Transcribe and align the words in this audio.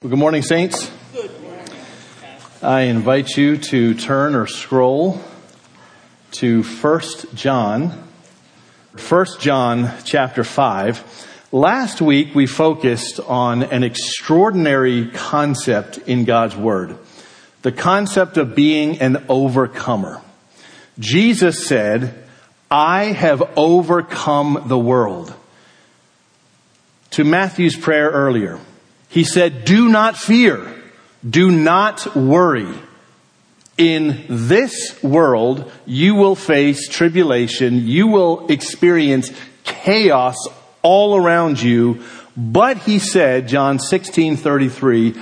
Well, 0.00 0.10
good 0.10 0.18
morning, 0.20 0.42
Saints. 0.42 0.92
I 2.62 2.82
invite 2.82 3.36
you 3.36 3.56
to 3.56 3.94
turn 3.94 4.36
or 4.36 4.46
scroll 4.46 5.20
to 6.34 6.62
1 6.62 7.02
John. 7.34 8.06
1 9.08 9.26
John 9.40 9.92
chapter 10.04 10.44
5. 10.44 11.48
Last 11.50 12.00
week 12.00 12.32
we 12.32 12.46
focused 12.46 13.18
on 13.18 13.64
an 13.64 13.82
extraordinary 13.82 15.08
concept 15.08 15.98
in 15.98 16.24
God's 16.24 16.54
Word. 16.54 16.96
The 17.62 17.72
concept 17.72 18.36
of 18.36 18.54
being 18.54 19.00
an 19.00 19.26
overcomer. 19.28 20.22
Jesus 21.00 21.66
said, 21.66 22.24
I 22.70 23.06
have 23.06 23.42
overcome 23.58 24.62
the 24.68 24.78
world. 24.78 25.34
To 27.10 27.24
Matthew's 27.24 27.76
prayer 27.76 28.10
earlier. 28.10 28.60
He 29.08 29.24
said, 29.24 29.64
do 29.64 29.88
not 29.88 30.16
fear. 30.16 30.74
Do 31.28 31.50
not 31.50 32.14
worry. 32.14 32.72
In 33.76 34.24
this 34.28 35.02
world, 35.02 35.70
you 35.86 36.14
will 36.14 36.34
face 36.36 36.88
tribulation. 36.88 37.86
You 37.86 38.08
will 38.08 38.48
experience 38.48 39.30
chaos 39.64 40.36
all 40.82 41.16
around 41.16 41.60
you. 41.60 42.02
But 42.36 42.78
he 42.78 42.98
said, 42.98 43.48
John 43.48 43.78
16, 43.78 44.36
33, 44.36 45.14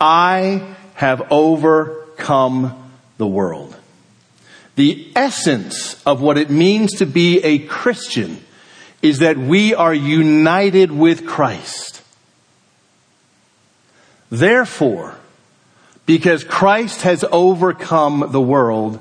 I 0.00 0.74
have 0.94 1.30
overcome 1.30 2.90
the 3.18 3.26
world. 3.26 3.76
The 4.76 5.12
essence 5.14 6.02
of 6.04 6.22
what 6.22 6.38
it 6.38 6.48
means 6.48 6.92
to 6.98 7.06
be 7.06 7.40
a 7.40 7.58
Christian 7.58 8.42
is 9.02 9.18
that 9.18 9.36
we 9.36 9.74
are 9.74 9.92
united 9.92 10.90
with 10.90 11.26
Christ. 11.26 11.91
Therefore, 14.32 15.14
because 16.06 16.42
Christ 16.42 17.02
has 17.02 17.22
overcome 17.30 18.28
the 18.30 18.40
world, 18.40 18.98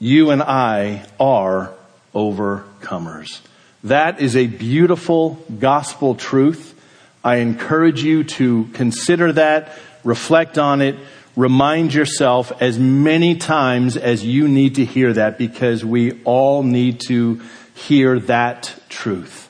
you 0.00 0.30
and 0.30 0.42
I 0.42 1.06
are 1.20 1.72
overcomers. 2.12 3.40
That 3.84 4.20
is 4.20 4.34
a 4.34 4.48
beautiful 4.48 5.38
gospel 5.60 6.16
truth. 6.16 6.74
I 7.22 7.36
encourage 7.36 8.02
you 8.02 8.24
to 8.24 8.64
consider 8.72 9.30
that, 9.34 9.78
reflect 10.02 10.58
on 10.58 10.82
it, 10.82 10.96
remind 11.36 11.94
yourself 11.94 12.50
as 12.60 12.76
many 12.76 13.36
times 13.36 13.96
as 13.96 14.24
you 14.24 14.48
need 14.48 14.74
to 14.74 14.84
hear 14.84 15.12
that 15.12 15.38
because 15.38 15.84
we 15.84 16.20
all 16.24 16.64
need 16.64 17.00
to 17.06 17.40
hear 17.76 18.18
that 18.18 18.76
truth. 18.88 19.48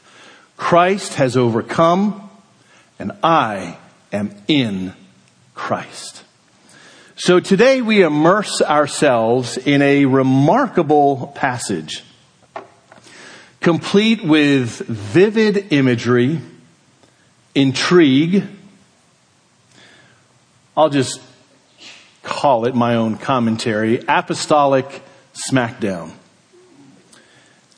Christ 0.58 1.14
has 1.14 1.34
overcome 1.34 2.28
and 2.98 3.12
I 3.22 3.78
am 4.12 4.30
in 4.48 4.92
Christ. 5.54 6.22
So 7.16 7.38
today 7.38 7.80
we 7.80 8.02
immerse 8.02 8.60
ourselves 8.60 9.56
in 9.56 9.82
a 9.82 10.04
remarkable 10.04 11.32
passage, 11.36 12.02
complete 13.60 14.24
with 14.24 14.80
vivid 14.80 15.72
imagery, 15.72 16.40
intrigue. 17.54 18.44
I'll 20.76 20.90
just 20.90 21.20
call 22.24 22.64
it 22.64 22.74
my 22.74 22.96
own 22.96 23.16
commentary, 23.16 24.02
apostolic 24.08 25.02
smackdown. 25.48 26.10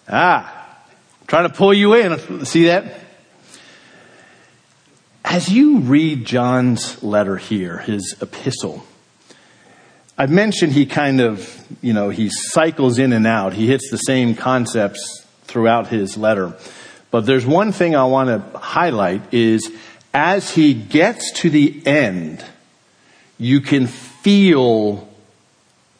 Ah, 0.08 0.78
trying 1.26 1.48
to 1.48 1.54
pull 1.54 1.74
you 1.74 1.94
in. 1.94 2.46
See 2.46 2.66
that? 2.66 3.05
As 5.28 5.48
you 5.48 5.80
read 5.80 6.24
John's 6.24 7.02
letter 7.02 7.36
here, 7.36 7.78
his 7.78 8.14
epistle, 8.22 8.86
I've 10.16 10.30
mentioned 10.30 10.72
he 10.72 10.86
kind 10.86 11.20
of, 11.20 11.66
you 11.82 11.92
know, 11.92 12.10
he 12.10 12.30
cycles 12.30 13.00
in 13.00 13.12
and 13.12 13.26
out. 13.26 13.52
He 13.52 13.66
hits 13.66 13.90
the 13.90 13.96
same 13.96 14.36
concepts 14.36 15.26
throughout 15.42 15.88
his 15.88 16.16
letter. 16.16 16.54
But 17.10 17.26
there's 17.26 17.44
one 17.44 17.72
thing 17.72 17.96
I 17.96 18.04
want 18.04 18.28
to 18.28 18.58
highlight 18.58 19.34
is 19.34 19.68
as 20.14 20.54
he 20.54 20.74
gets 20.74 21.32
to 21.40 21.50
the 21.50 21.84
end, 21.84 22.44
you 23.36 23.60
can 23.60 23.88
feel 23.88 25.08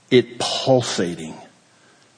it 0.09 0.39
pulsating. 0.39 1.35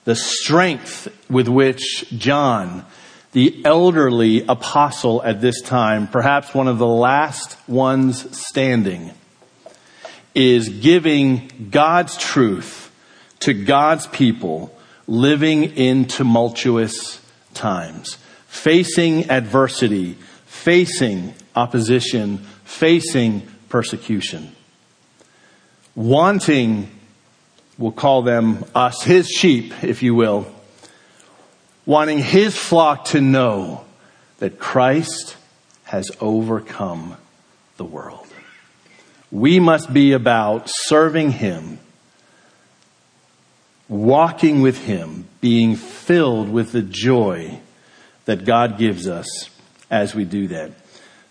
The 0.05 0.15
strength 0.15 1.09
with 1.31 1.49
which 1.49 2.05
John 2.19 2.85
the 3.33 3.63
elderly 3.65 4.45
apostle 4.47 5.23
at 5.23 5.41
this 5.41 5.61
time, 5.61 6.09
perhaps 6.09 6.55
one 6.55 6.69
of 6.69 6.79
the 6.79 6.87
last 6.87 7.57
ones 7.69 8.39
standing, 8.39 9.13
is 10.35 10.69
giving 10.69 11.69
God's 11.71 12.17
truth 12.17 12.91
to 13.41 13.53
God's 13.53 14.07
people 14.07 14.75
living 15.07 15.65
in 15.65 16.05
tumultuous 16.07 17.21
times, 17.55 18.19
facing 18.47 19.31
adversity, 19.31 20.17
facing 20.47 21.35
opposition, 21.55 22.39
facing 22.65 23.43
persecution, 23.69 24.53
wanting, 25.95 26.91
we'll 27.77 27.93
call 27.93 28.23
them 28.23 28.65
us, 28.75 29.03
his 29.03 29.29
sheep, 29.29 29.73
if 29.83 30.03
you 30.03 30.15
will, 30.15 30.47
wanting 31.89 32.19
his 32.19 32.55
flock 32.55 33.07
to 33.07 33.19
know 33.19 33.83
that 34.41 34.59
Christ 34.59 35.39
has 35.85 36.11
overcome 36.21 37.17
the 37.79 37.85
world. 37.85 38.27
We 39.33 39.59
must 39.59 39.91
be 39.91 40.13
about 40.13 40.65
serving 40.67 41.31
him, 41.31 41.79
walking 43.89 44.61
with 44.61 44.85
him, 44.85 45.29
being 45.41 45.77
filled 45.77 46.51
with 46.51 46.73
the 46.73 46.83
joy 46.83 47.59
that 48.27 48.45
God 48.45 48.77
gives 48.77 49.09
us 49.09 49.49
as 49.91 50.15
we 50.15 50.27
do 50.27 50.49
that. 50.49 50.73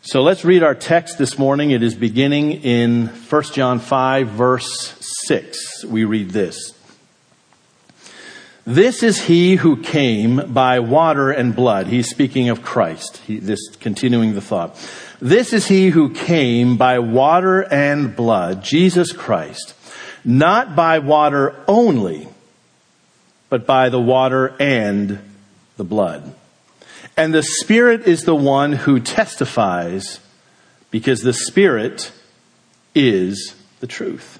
So 0.01 0.23
let's 0.23 0.43
read 0.43 0.63
our 0.63 0.73
text 0.73 1.19
this 1.19 1.37
morning. 1.37 1.69
It 1.69 1.83
is 1.83 1.93
beginning 1.93 2.63
in 2.63 3.09
1 3.09 3.43
John 3.53 3.77
5 3.77 4.27
verse 4.29 4.95
6. 5.27 5.85
We 5.85 6.05
read 6.05 6.31
this. 6.31 6.73
This 8.67 9.01
is 9.01 9.21
he 9.21 9.55
who 9.55 9.77
came 9.77 10.51
by 10.53 10.79
water 10.79 11.31
and 11.31 11.55
blood. 11.55 11.87
He's 11.87 12.09
speaking 12.09 12.49
of 12.49 12.63
Christ. 12.63 13.15
He, 13.25 13.39
this 13.39 13.73
continuing 13.77 14.33
the 14.33 14.41
thought. 14.41 14.75
This 15.21 15.53
is 15.53 15.67
he 15.67 15.87
who 15.87 16.13
came 16.13 16.75
by 16.75 16.99
water 16.99 17.61
and 17.61 18.13
blood, 18.13 18.65
Jesus 18.65 19.13
Christ, 19.13 19.73
not 20.25 20.75
by 20.75 20.99
water 20.99 21.55
only, 21.65 22.27
but 23.47 23.65
by 23.65 23.87
the 23.87 24.01
water 24.01 24.53
and 24.59 25.19
the 25.77 25.85
blood. 25.85 26.35
And 27.15 27.33
the 27.33 27.43
Spirit 27.43 28.05
is 28.05 28.23
the 28.23 28.35
one 28.35 28.73
who 28.73 28.99
testifies 28.99 30.19
because 30.91 31.21
the 31.21 31.31
Spirit 31.31 32.11
is 32.93 33.55
the 33.79 33.87
truth. 33.87 34.39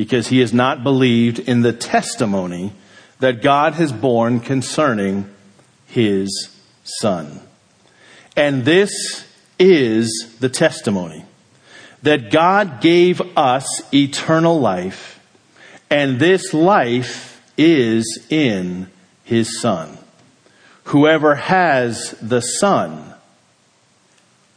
because 0.00 0.28
he 0.28 0.40
has 0.40 0.50
not 0.50 0.82
believed 0.82 1.38
in 1.40 1.60
the 1.60 1.74
testimony 1.74 2.72
that 3.18 3.42
God 3.42 3.74
has 3.74 3.92
borne 3.92 4.40
concerning 4.40 5.28
his 5.84 6.48
son. 6.84 7.38
And 8.34 8.64
this 8.64 9.30
is 9.58 10.36
the 10.40 10.48
testimony 10.48 11.26
that 12.02 12.30
God 12.30 12.80
gave 12.80 13.20
us 13.36 13.82
eternal 13.92 14.58
life 14.58 15.20
and 15.90 16.18
this 16.18 16.54
life 16.54 17.38
is 17.58 18.24
in 18.30 18.88
his 19.24 19.60
son. 19.60 19.98
Whoever 20.84 21.34
has 21.34 22.12
the 22.22 22.40
son 22.40 23.12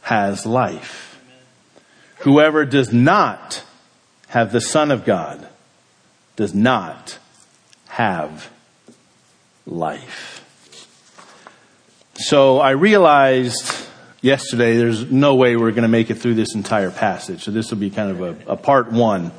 has 0.00 0.46
life. 0.46 1.20
Whoever 2.20 2.64
does 2.64 2.94
not 2.94 3.62
have 4.34 4.50
the 4.50 4.60
Son 4.60 4.90
of 4.90 5.04
God 5.04 5.46
does 6.34 6.52
not 6.52 7.20
have 7.86 8.50
life. 9.64 10.44
So 12.16 12.58
I 12.58 12.70
realized 12.70 13.72
yesterday, 14.22 14.76
there's 14.76 15.08
no 15.08 15.36
way 15.36 15.54
we're 15.54 15.70
going 15.70 15.82
to 15.82 15.88
make 15.88 16.10
it 16.10 16.16
through 16.16 16.34
this 16.34 16.56
entire 16.56 16.90
passage. 16.90 17.44
So 17.44 17.52
this 17.52 17.70
will 17.70 17.78
be 17.78 17.90
kind 17.90 18.10
of 18.10 18.20
a, 18.22 18.52
a 18.54 18.56
part 18.56 18.90
one. 18.90 19.30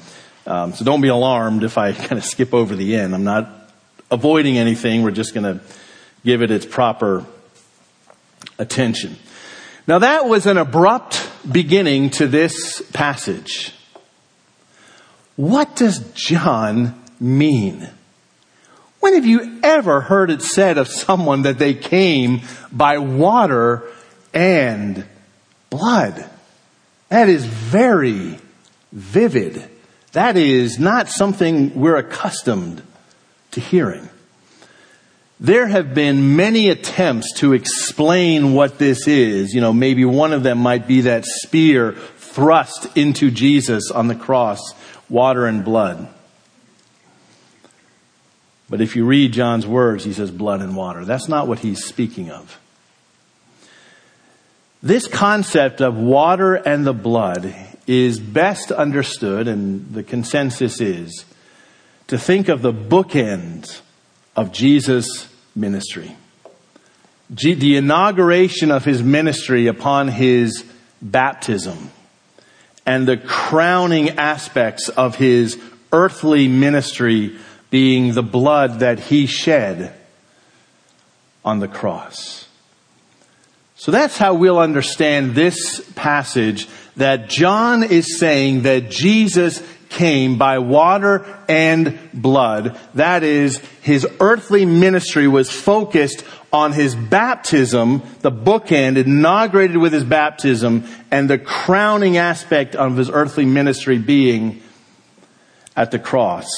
Um, 0.47 0.71
so 0.71 0.85
don't 0.85 1.01
be 1.01 1.09
alarmed 1.09 1.65
if 1.65 1.77
I 1.77 1.91
kind 2.07 2.13
of 2.13 2.23
skip 2.23 2.53
over 2.53 2.73
the 2.73 2.95
end. 2.95 3.13
I'm 3.13 3.25
not 3.25 3.49
avoiding 4.09 4.57
anything. 4.57 5.03
We're 5.03 5.11
just 5.11 5.33
going 5.33 5.57
to 5.57 5.65
give 6.23 6.41
it 6.41 6.51
its 6.51 6.65
proper 6.65 7.25
attention. 8.57 9.17
Now 9.87 9.99
that 9.99 10.25
was 10.25 10.45
an 10.45 10.57
abrupt 10.57 11.29
beginning 11.51 12.11
to 12.11 12.27
this 12.27 12.81
passage. 12.93 13.73
What 15.35 15.75
does 15.75 15.99
John 16.13 17.01
mean? 17.19 17.89
When 18.99 19.15
have 19.15 19.25
you 19.25 19.59
ever 19.61 20.01
heard 20.01 20.31
it 20.31 20.41
said 20.41 20.77
of 20.77 20.87
someone 20.87 21.43
that 21.43 21.59
they 21.59 21.73
came 21.73 22.41
by 22.71 22.97
water 22.97 23.83
and 24.33 25.05
blood? 25.69 26.29
That 27.09 27.29
is 27.29 27.45
very 27.45 28.39
vivid. 28.91 29.69
That 30.13 30.37
is 30.37 30.79
not 30.79 31.09
something 31.09 31.79
we're 31.79 31.97
accustomed 31.97 32.81
to 33.51 33.59
hearing. 33.59 34.09
There 35.39 35.67
have 35.67 35.93
been 35.93 36.37
many 36.37 36.69
attempts 36.69 37.33
to 37.39 37.53
explain 37.53 38.53
what 38.53 38.79
this 38.79 39.07
is. 39.07 39.53
You 39.53 39.59
know, 39.59 39.73
maybe 39.73 40.05
one 40.05 40.31
of 40.31 40.43
them 40.43 40.59
might 40.59 40.87
be 40.87 41.01
that 41.01 41.25
spear 41.25 41.91
thrust 42.17 42.87
into 42.97 43.29
Jesus 43.31 43.91
on 43.91 44.07
the 44.07 44.15
cross, 44.15 44.59
water 45.09 45.45
and 45.45 45.63
blood. 45.63 46.07
But 48.69 48.81
if 48.81 48.95
you 48.95 49.05
read 49.05 49.31
John's 49.31 49.67
words, 49.67 50.03
he 50.03 50.13
says 50.13 50.31
blood 50.31 50.61
and 50.61 50.75
water. 50.75 51.05
That's 51.05 51.27
not 51.27 51.47
what 51.47 51.59
he's 51.59 51.85
speaking 51.85 52.31
of. 52.31 52.59
This 54.81 55.07
concept 55.07 55.81
of 55.81 55.97
water 55.97 56.55
and 56.55 56.85
the 56.85 56.93
blood 56.93 57.53
is 57.87 58.19
best 58.19 58.71
understood, 58.71 59.47
and 59.47 59.93
the 59.93 60.03
consensus 60.03 60.81
is, 60.81 61.25
to 62.07 62.17
think 62.17 62.49
of 62.49 62.61
the 62.61 62.73
bookends 62.73 63.81
of 64.35 64.51
Jesus' 64.51 65.27
ministry. 65.55 66.15
The 67.29 67.77
inauguration 67.77 68.71
of 68.71 68.85
his 68.85 69.01
ministry 69.01 69.67
upon 69.67 70.07
his 70.07 70.65
baptism 71.01 71.91
and 72.85 73.07
the 73.07 73.17
crowning 73.17 74.11
aspects 74.11 74.89
of 74.89 75.15
his 75.15 75.59
earthly 75.91 76.47
ministry 76.47 77.35
being 77.69 78.13
the 78.13 78.23
blood 78.23 78.79
that 78.79 78.99
he 78.99 79.25
shed 79.25 79.93
on 81.43 81.59
the 81.59 81.67
cross. 81.67 82.47
So 83.75 83.91
that's 83.91 84.17
how 84.17 84.33
we'll 84.33 84.59
understand 84.59 85.35
this 85.35 85.79
passage 85.95 86.67
that 86.95 87.29
John 87.29 87.83
is 87.83 88.17
saying 88.17 88.63
that 88.63 88.89
Jesus 88.89 89.61
came 89.95 90.37
by 90.37 90.59
water 90.59 91.25
and 91.47 91.97
blood. 92.13 92.77
That 92.95 93.23
is, 93.23 93.57
his 93.81 94.05
earthly 94.19 94.65
ministry 94.65 95.27
was 95.27 95.49
focused 95.49 96.23
on 96.51 96.73
his 96.73 96.95
baptism, 96.95 98.01
the 98.19 98.31
bookend 98.31 98.97
inaugurated 98.97 99.77
with 99.77 99.93
his 99.93 100.03
baptism, 100.03 100.83
and 101.09 101.29
the 101.29 101.37
crowning 101.37 102.17
aspect 102.17 102.75
of 102.75 102.97
his 102.97 103.09
earthly 103.09 103.45
ministry 103.45 103.97
being 103.97 104.61
at 105.77 105.91
the 105.91 105.99
cross. 105.99 106.49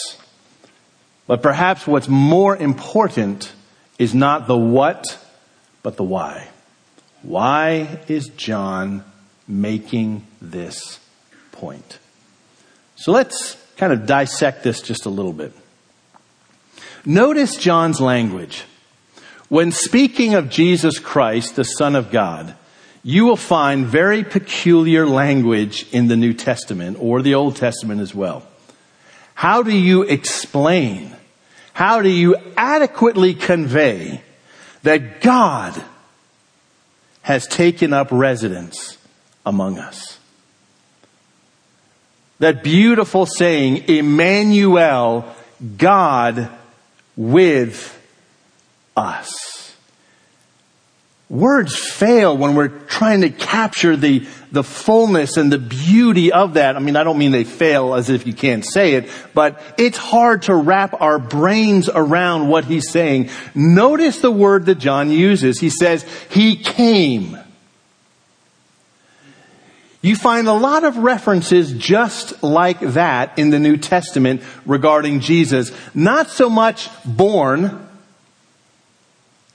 But 1.28 1.44
perhaps 1.44 1.86
what's 1.86 2.08
more 2.08 2.58
important 2.58 3.52
is 4.00 4.16
not 4.16 4.48
the 4.48 4.58
what, 4.58 5.06
but 5.84 5.96
the 5.96 6.04
why. 6.04 6.48
Why 7.22 8.00
is 8.08 8.30
John 8.30 9.04
making 9.48 10.26
this 10.42 11.00
point? 11.52 12.00
So 12.98 13.12
let's 13.12 13.56
kind 13.78 13.94
of 13.94 14.06
dissect 14.06 14.64
this 14.64 14.82
just 14.82 15.06
a 15.06 15.10
little 15.10 15.34
bit. 15.34 15.54
Notice 17.06 17.56
John's 17.56 18.02
language. 18.02 18.66
When 19.50 19.72
speaking 19.72 20.34
of 20.34 20.50
Jesus 20.50 21.00
Christ, 21.00 21.56
the 21.56 21.64
Son 21.64 21.96
of 21.96 22.12
God, 22.12 22.56
you 23.04 23.24
will 23.24 23.38
find 23.38 23.86
very 23.86 24.24
peculiar 24.24 25.08
language 25.08 25.86
in 25.94 26.08
the 26.08 26.18
New 26.18 26.34
Testament 26.34 26.98
or 27.00 27.22
the 27.22 27.36
Old 27.36 27.56
Testament 27.56 28.02
as 28.02 28.14
well. 28.14 28.46
How 29.36 29.64
do 29.64 29.72
you 29.72 30.02
explain? 30.02 31.16
How 31.74 32.02
do 32.02 32.10
you 32.10 32.36
adequately 32.58 33.36
convey 33.36 34.22
that 34.84 35.22
God 35.22 35.82
has 37.22 37.46
taken 37.48 37.94
up 37.94 38.08
residence 38.12 38.98
among 39.46 39.78
us? 39.78 40.17
That 42.40 42.64
beautiful 42.64 43.26
saying, 43.26 43.90
Emmanuel, 43.90 45.26
God 45.78 46.50
with 47.16 47.94
us. 48.96 49.76
Words 51.30 51.76
fail 51.76 52.38
when 52.38 52.56
we're 52.56 52.70
trying 52.70 53.22
to 53.22 53.30
capture 53.30 53.98
the, 53.98 54.26
the 54.52 54.64
fullness 54.64 55.36
and 55.36 55.52
the 55.52 55.58
beauty 55.58 56.32
of 56.32 56.54
that. 56.54 56.78
I 56.78 56.80
mean, 56.80 56.96
I 56.96 57.04
don't 57.04 57.18
mean 57.18 57.32
they 57.32 57.44
fail 57.44 57.96
as 57.96 58.10
if 58.10 58.26
you 58.26 58.34
can't 58.34 58.64
say 58.64 58.94
it, 58.94 59.10
but 59.34 59.62
it's 59.78 59.98
hard 59.98 60.44
to 60.44 60.56
wrap 60.56 61.02
our 61.02 61.20
brains 61.20 61.90
around 61.94 62.48
what 62.48 62.64
he's 62.64 62.90
saying. 62.92 63.30
Notice 63.54 64.20
the 64.20 64.32
word 64.32 64.68
that 64.68 64.76
John 64.76 65.12
uses. 65.12 65.60
He 65.60 65.70
says, 65.70 66.06
He 66.30 66.56
came. 66.56 67.38
You 70.02 70.16
find 70.16 70.48
a 70.48 70.54
lot 70.54 70.84
of 70.84 70.98
references 70.98 71.74
just 71.74 72.44
like 72.44 72.80
that 72.80 73.38
in 73.40 73.50
the 73.50 73.60
New 73.60 73.78
Testament 73.78 74.44
regarding 74.66 75.22
Jesus. 75.22 75.72
Not 75.96 76.30
so 76.30 76.50
much 76.50 76.90
born. 77.04 77.88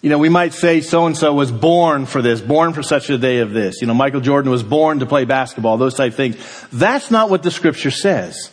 You 0.00 0.10
know, 0.10 0.18
we 0.18 0.28
might 0.28 0.52
say 0.52 0.80
so 0.80 1.06
and 1.06 1.16
so 1.16 1.32
was 1.32 1.52
born 1.52 2.06
for 2.06 2.22
this, 2.22 2.40
born 2.40 2.72
for 2.72 2.82
such 2.82 3.08
a 3.08 3.16
day 3.16 3.38
of 3.38 3.52
this. 3.52 3.80
You 3.80 3.86
know, 3.86 3.94
Michael 3.94 4.20
Jordan 4.20 4.50
was 4.50 4.64
born 4.64 4.98
to 4.98 5.06
play 5.06 5.24
basketball, 5.24 5.76
those 5.76 5.94
type 5.94 6.14
things. 6.14 6.36
That's 6.72 7.10
not 7.10 7.30
what 7.30 7.44
the 7.44 7.52
scripture 7.52 7.92
says. 7.92 8.50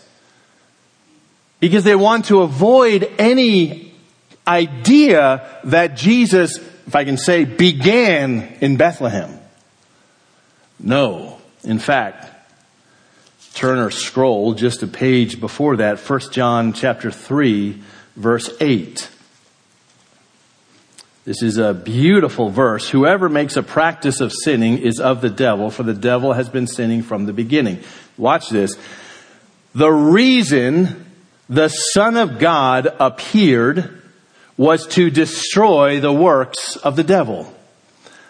Because 1.60 1.84
they 1.84 1.96
want 1.96 2.26
to 2.26 2.42
avoid 2.42 3.12
any 3.18 3.94
idea 4.48 5.60
that 5.66 5.98
Jesus, 5.98 6.58
if 6.58 6.96
I 6.96 7.04
can 7.04 7.18
say, 7.18 7.46
began 7.46 8.58
in 8.62 8.78
Bethlehem. 8.78 9.40
No. 10.80 11.29
In 11.64 11.80
fact, 11.80 12.30
turn 13.54 13.80
or 13.80 13.92
scroll 13.92 14.54
just 14.54 14.84
a 14.84 14.88
page 14.88 15.40
before 15.40 15.78
that, 15.78 16.00
1 16.00 16.20
John 16.32 16.74
chapter 16.74 17.12
3, 17.12 17.82
verse 18.16 18.50
8. 18.60 19.10
This 21.26 21.44
is 21.44 21.58
a 21.58 21.74
beautiful 21.74 22.50
verse. 22.50 22.90
Whoever 22.90 23.30
makes 23.30 23.56
a 23.56 23.64
practice 23.64 24.20
of 24.22 24.32
sinning 24.34 24.80
is 24.80 25.00
of 25.00 25.22
the 25.22 25.30
devil, 25.30 25.70
for 25.70 25.84
the 25.84 25.94
devil 25.94 26.34
has 26.34 26.50
been 26.50 26.66
sinning 26.66 27.04
from 27.04 27.26
the 27.26 27.34
beginning. 27.34 27.82
Watch 28.18 28.50
this. 28.50 28.72
The 29.76 29.92
reason 29.92 31.06
the 31.48 31.68
Son 31.68 32.18
of 32.18 32.40
God 32.40 32.88
appeared 33.00 34.02
was 34.58 34.88
to 34.88 35.10
destroy 35.10 36.00
the 36.00 36.12
works 36.12 36.78
of 36.78 36.96
the 36.96 37.04
devil. 37.04 37.54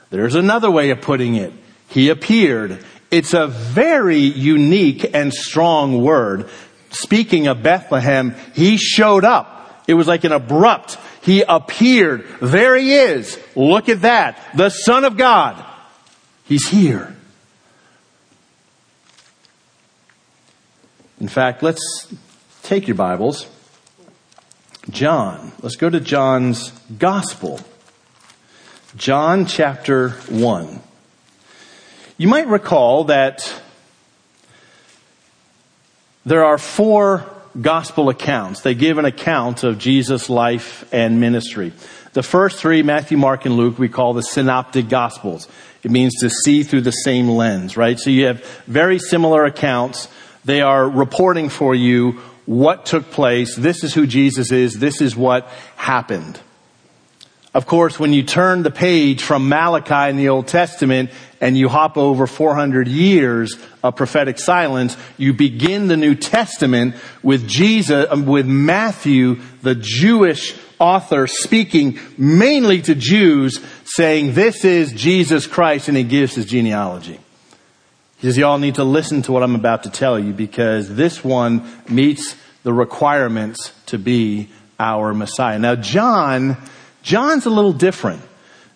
There's 0.10 0.36
another 0.36 0.70
way 0.70 0.90
of 0.90 1.02
putting 1.02 1.36
it. 1.36 1.54
He 1.88 2.10
appeared 2.10 2.84
it's 3.12 3.34
a 3.34 3.48
very 3.48 4.20
unique 4.20 5.14
and 5.14 5.34
strong 5.34 6.02
word. 6.02 6.50
Speaking 6.92 7.48
of 7.48 7.64
Bethlehem, 7.64 8.36
he 8.54 8.78
showed 8.78 9.26
up. 9.26 9.84
It 9.88 9.96
was 9.96 10.08
like 10.08 10.24
an 10.24 10.32
abrupt, 10.32 10.98
he 11.24 11.42
appeared. 11.42 12.28
There 12.42 12.76
he 12.76 12.96
is. 12.96 13.40
Look 13.56 13.90
at 13.90 14.02
that. 14.02 14.56
The 14.56 14.70
Son 14.70 15.04
of 15.04 15.18
God. 15.18 15.64
He's 16.46 16.68
here. 16.68 17.16
In 21.20 21.28
fact, 21.28 21.62
let's 21.62 22.14
take 22.64 22.88
your 22.88 22.96
Bibles. 22.96 23.48
John. 24.90 25.52
Let's 25.62 25.76
go 25.76 25.90
to 25.90 26.00
John's 26.00 26.72
Gospel. 26.98 27.60
John 28.96 29.46
chapter 29.46 30.12
1. 30.30 30.82
You 32.20 32.28
might 32.28 32.48
recall 32.48 33.06
that 33.06 33.62
there 36.26 36.44
are 36.44 36.58
four 36.58 37.24
gospel 37.62 38.10
accounts. 38.10 38.60
They 38.60 38.76
give 38.76 38.98
an 38.98 39.06
account 39.06 39.64
of 39.64 39.78
Jesus' 39.78 40.30
life 40.30 40.84
and 40.92 41.22
ministry. 41.22 41.72
The 42.12 42.22
first 42.22 42.60
three, 42.60 42.84
Matthew, 42.84 43.18
Mark, 43.18 43.46
and 43.46 43.56
Luke, 43.56 43.80
we 43.80 43.88
call 43.88 44.14
the 44.14 44.22
synoptic 44.22 44.90
gospels. 44.90 45.48
It 45.82 45.92
means 45.92 46.14
to 46.20 46.30
see 46.30 46.64
through 46.64 46.82
the 46.82 46.92
same 46.92 47.30
lens, 47.30 47.78
right? 47.78 47.98
So 47.98 48.10
you 48.10 48.26
have 48.26 48.44
very 48.68 49.00
similar 49.00 49.46
accounts. 49.46 50.10
They 50.44 50.60
are 50.60 50.90
reporting 50.90 51.48
for 51.48 51.74
you 51.74 52.20
what 52.46 52.86
took 52.86 53.12
place. 53.12 53.56
This 53.56 53.82
is 53.82 53.94
who 53.94 54.06
Jesus 54.06 54.52
is. 54.52 54.74
This 54.74 55.00
is 55.00 55.16
what 55.16 55.50
happened. 55.78 56.38
Of 57.54 57.66
course, 57.66 58.00
when 58.00 58.14
you 58.14 58.22
turn 58.22 58.62
the 58.62 58.70
page 58.70 59.24
from 59.24 59.50
Malachi 59.50 60.12
in 60.12 60.18
the 60.18 60.30
Old 60.30 60.48
Testament 60.48 61.10
and 61.42 61.58
you 61.58 61.68
hop 61.68 61.98
over 61.98 62.28
400 62.28 62.88
years 62.88 63.58
of 63.84 63.96
prophetic 63.96 64.38
silence, 64.38 64.96
you 65.18 65.34
begin 65.34 65.88
the 65.88 65.98
New 65.98 66.14
Testament 66.14 66.96
with 67.24 67.48
Jesus, 67.48 68.06
um, 68.12 68.28
with 68.28 68.46
Matthew, 68.46 69.40
the 69.64 69.74
Jewish 69.74 70.56
author 70.78 71.26
speaking 71.26 72.00
mainly 72.18 72.84
to 72.84 72.94
Jews 72.94 73.60
saying, 73.84 74.34
this 74.34 74.64
is 74.64 74.94
Jesus 74.94 75.48
Christ 75.48 75.88
and 75.88 75.98
he 75.98 76.04
gives 76.04 76.36
his 76.36 76.46
genealogy. 76.46 77.20
He 78.20 78.28
says, 78.28 78.38
y'all 78.38 78.60
need 78.60 78.76
to 78.76 78.84
listen 78.84 79.24
to 79.24 79.32
what 79.32 79.42
I'm 79.42 79.56
about 79.56 79.84
to 79.84 79.90
tell 79.90 80.20
you 80.20 80.34
because 80.34 80.94
this 80.94 81.24
one 81.24 81.68
meets 81.90 82.36
the 82.62 82.74
requirements 82.74 83.74
to 83.88 83.98
be 83.98 84.50
our 84.80 85.14
Messiah. 85.14 85.58
Now, 85.58 85.76
John, 85.76 86.58
John's 87.02 87.46
a 87.46 87.50
little 87.50 87.74
different. 87.74 88.22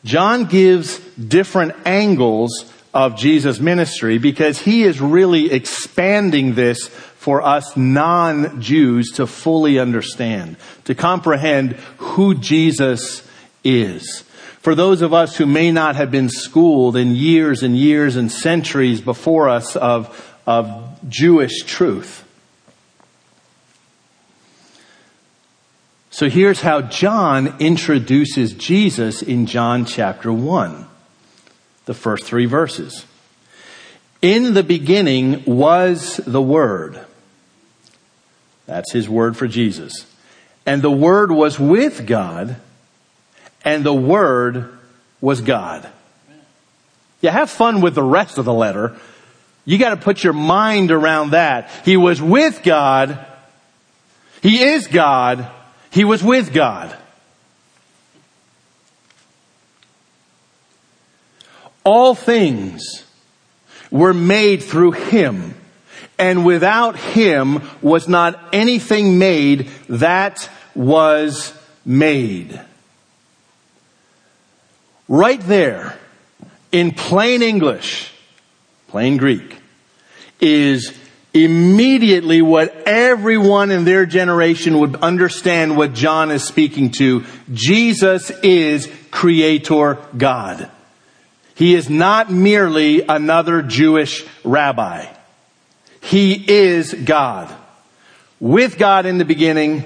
John 0.04 0.46
gives 0.46 1.00
different 1.16 1.74
angles 1.86 2.72
of 2.94 3.16
Jesus' 3.16 3.60
ministry 3.60 4.18
because 4.18 4.60
he 4.60 4.84
is 4.84 5.02
really 5.02 5.52
expanding 5.52 6.56
this 6.56 6.88
for 6.88 7.42
us 7.42 7.76
non-Jews 7.78 9.12
to 9.14 9.26
fully 9.26 9.80
understand, 9.80 10.58
to 10.84 10.94
comprehend 10.94 11.74
who 11.98 12.36
Jesus 12.36 13.28
is. 13.64 14.24
For 14.60 14.76
those 14.76 15.02
of 15.02 15.14
us 15.14 15.38
who 15.38 15.46
may 15.46 15.72
not 15.72 15.96
have 15.96 16.12
been 16.12 16.30
schooled 16.30 16.96
in 16.96 17.16
years 17.16 17.64
and 17.64 17.78
years 17.78 18.16
and 18.16 18.32
centuries 18.32 19.02
before 19.02 19.50
us 19.50 19.76
of, 19.76 20.40
of 20.46 21.00
Jewish 21.10 21.64
truth. 21.64 22.23
So 26.14 26.30
here's 26.30 26.62
how 26.62 26.82
John 26.82 27.56
introduces 27.58 28.54
Jesus 28.54 29.24
in 29.24 29.48
John 29.48 29.84
chapter 29.86 30.32
1, 30.32 30.86
the 31.86 31.96
first 31.96 32.26
three 32.26 32.46
verses. 32.46 33.08
In 34.22 34.54
the 34.54 34.62
beginning 34.62 35.44
was 35.46 36.18
the 36.18 36.40
Word. 36.40 37.04
That's 38.68 38.92
his 38.92 39.10
word 39.10 39.36
for 39.36 39.48
Jesus. 39.48 40.06
And 40.68 40.84
the 40.84 40.92
Word 40.92 41.32
was 41.32 41.60
with 41.60 42.06
God 42.06 42.58
and 43.66 43.84
the 43.84 43.92
Word 43.92 44.70
was 45.20 45.42
God. 45.42 45.90
You 47.22 47.30
have 47.30 47.50
fun 47.50 47.82
with 47.82 47.96
the 47.96 48.04
rest 48.04 48.38
of 48.38 48.46
the 48.46 48.54
letter. 48.54 48.96
You 49.66 49.80
gotta 49.80 49.98
put 49.98 50.24
your 50.24 50.34
mind 50.34 50.92
around 50.92 51.32
that. 51.32 51.72
He 51.84 51.98
was 51.98 52.22
with 52.22 52.62
God. 52.62 53.26
He 54.44 54.62
is 54.62 54.86
God. 54.86 55.50
He 55.94 56.04
was 56.04 56.24
with 56.24 56.52
God. 56.52 56.98
All 61.84 62.16
things 62.16 63.04
were 63.92 64.14
made 64.14 64.64
through 64.64 64.94
Him 64.94 65.54
and 66.18 66.44
without 66.44 66.98
Him 66.98 67.62
was 67.84 68.08
not 68.08 68.40
anything 68.52 69.20
made 69.20 69.70
that 69.88 70.50
was 70.74 71.54
made. 71.86 72.60
Right 75.08 75.42
there, 75.42 76.00
in 76.72 76.90
plain 76.90 77.44
English, 77.44 78.12
plain 78.88 79.18
Greek, 79.18 79.58
is 80.42 80.98
immediately 81.34 82.42
what 82.42 82.76
everyone 82.86 83.72
in 83.72 83.86
their 83.86 84.06
generation 84.06 84.80
would 84.80 84.98
understand 84.98 85.76
what 85.76 85.94
John 85.94 86.32
is 86.32 86.44
speaking 86.44 86.92
to. 86.92 87.24
Jesus 87.52 88.30
is 88.44 88.92
Creator 89.12 90.00
God. 90.16 90.70
He 91.56 91.76
is 91.76 91.90
not 91.90 92.32
merely 92.32 93.02
another 93.02 93.62
Jewish 93.62 94.26
rabbi. 94.44 95.06
He 96.02 96.34
is 96.34 96.94
God. 96.94 97.54
With 98.40 98.78
God 98.78 99.06
in 99.06 99.18
the 99.18 99.26
beginning, 99.26 99.86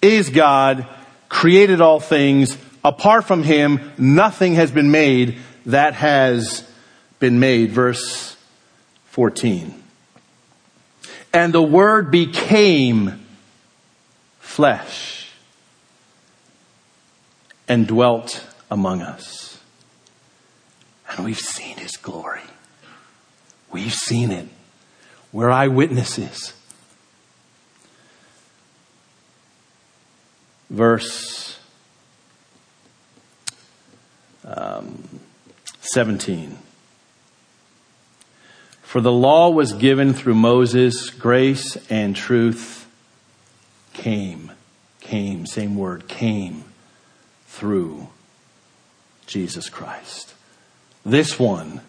is 0.00 0.30
God, 0.30 0.86
created 1.28 1.80
all 1.80 2.00
things, 2.00 2.56
Apart 2.84 3.24
from 3.26 3.42
him, 3.42 3.92
nothing 3.98 4.54
has 4.54 4.70
been 4.70 4.90
made 4.90 5.38
that 5.66 5.94
has 5.94 6.66
been 7.18 7.38
made. 7.38 7.72
Verse 7.72 8.36
14. 9.06 9.79
And 11.32 11.52
the 11.52 11.62
word 11.62 12.10
became 12.10 13.24
flesh 14.40 15.30
and 17.68 17.86
dwelt 17.86 18.44
among 18.70 19.00
us. 19.00 19.60
And 21.08 21.24
we've 21.24 21.38
seen 21.38 21.76
his 21.76 21.96
glory. 21.96 22.42
We've 23.70 23.94
seen 23.94 24.32
it. 24.32 24.48
We're 25.32 25.50
eyewitnesses. 25.50 26.52
Verse 30.68 31.58
um, 34.44 35.20
17. 35.80 36.58
For 38.90 39.00
the 39.00 39.12
law 39.12 39.50
was 39.50 39.72
given 39.72 40.14
through 40.14 40.34
Moses, 40.34 41.10
grace 41.10 41.76
and 41.88 42.16
truth 42.16 42.88
came, 43.92 44.50
came, 44.98 45.46
same 45.46 45.76
word, 45.76 46.08
came 46.08 46.64
through 47.46 48.08
Jesus 49.28 49.68
Christ. 49.68 50.34
This 51.06 51.38
one 51.38 51.82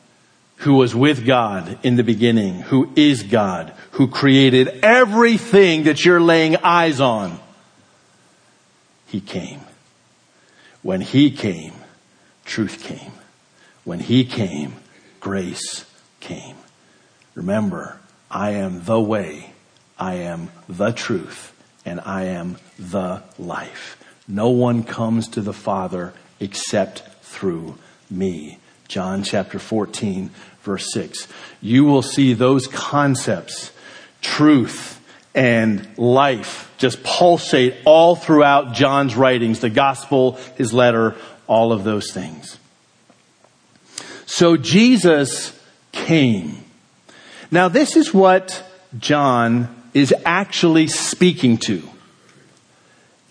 who 0.57 0.75
was 0.75 0.93
with 0.93 1.25
God 1.25 1.79
in 1.81 1.95
the 1.95 2.03
beginning, 2.03 2.59
who 2.59 2.91
is 2.95 3.23
God, 3.23 3.73
who 3.93 4.07
created 4.07 4.67
everything 4.83 5.85
that 5.85 6.05
you're 6.05 6.21
laying 6.21 6.57
eyes 6.57 6.99
on, 6.99 7.39
he 9.07 9.19
came. 9.19 9.61
When 10.83 11.01
he 11.01 11.31
came, 11.31 11.73
truth 12.45 12.83
came. 12.83 13.13
When 13.85 14.01
he 14.01 14.23
came, 14.23 14.75
grace 15.19 15.85
came. 16.19 16.57
Remember, 17.35 17.99
I 18.29 18.51
am 18.51 18.83
the 18.83 18.99
way, 18.99 19.53
I 19.97 20.15
am 20.15 20.49
the 20.67 20.91
truth, 20.91 21.53
and 21.85 22.01
I 22.01 22.25
am 22.25 22.57
the 22.77 23.23
life. 23.37 23.97
No 24.27 24.49
one 24.49 24.83
comes 24.83 25.27
to 25.29 25.41
the 25.41 25.53
Father 25.53 26.13
except 26.39 27.03
through 27.21 27.77
me. 28.09 28.59
John 28.87 29.23
chapter 29.23 29.59
14 29.59 30.31
verse 30.63 30.91
6. 30.93 31.27
You 31.61 31.85
will 31.85 32.01
see 32.01 32.33
those 32.33 32.67
concepts, 32.67 33.71
truth 34.21 34.99
and 35.33 35.87
life, 35.97 36.71
just 36.77 37.03
pulsate 37.03 37.75
all 37.85 38.15
throughout 38.15 38.73
John's 38.73 39.15
writings, 39.15 39.59
the 39.59 39.69
gospel, 39.69 40.33
his 40.57 40.73
letter, 40.73 41.15
all 41.47 41.71
of 41.71 41.83
those 41.83 42.11
things. 42.11 42.57
So 44.25 44.57
Jesus 44.57 45.57
came. 45.91 46.60
Now 47.51 47.67
this 47.67 47.97
is 47.97 48.13
what 48.13 48.63
John 48.97 49.67
is 49.93 50.13
actually 50.25 50.87
speaking 50.87 51.57
to. 51.57 51.87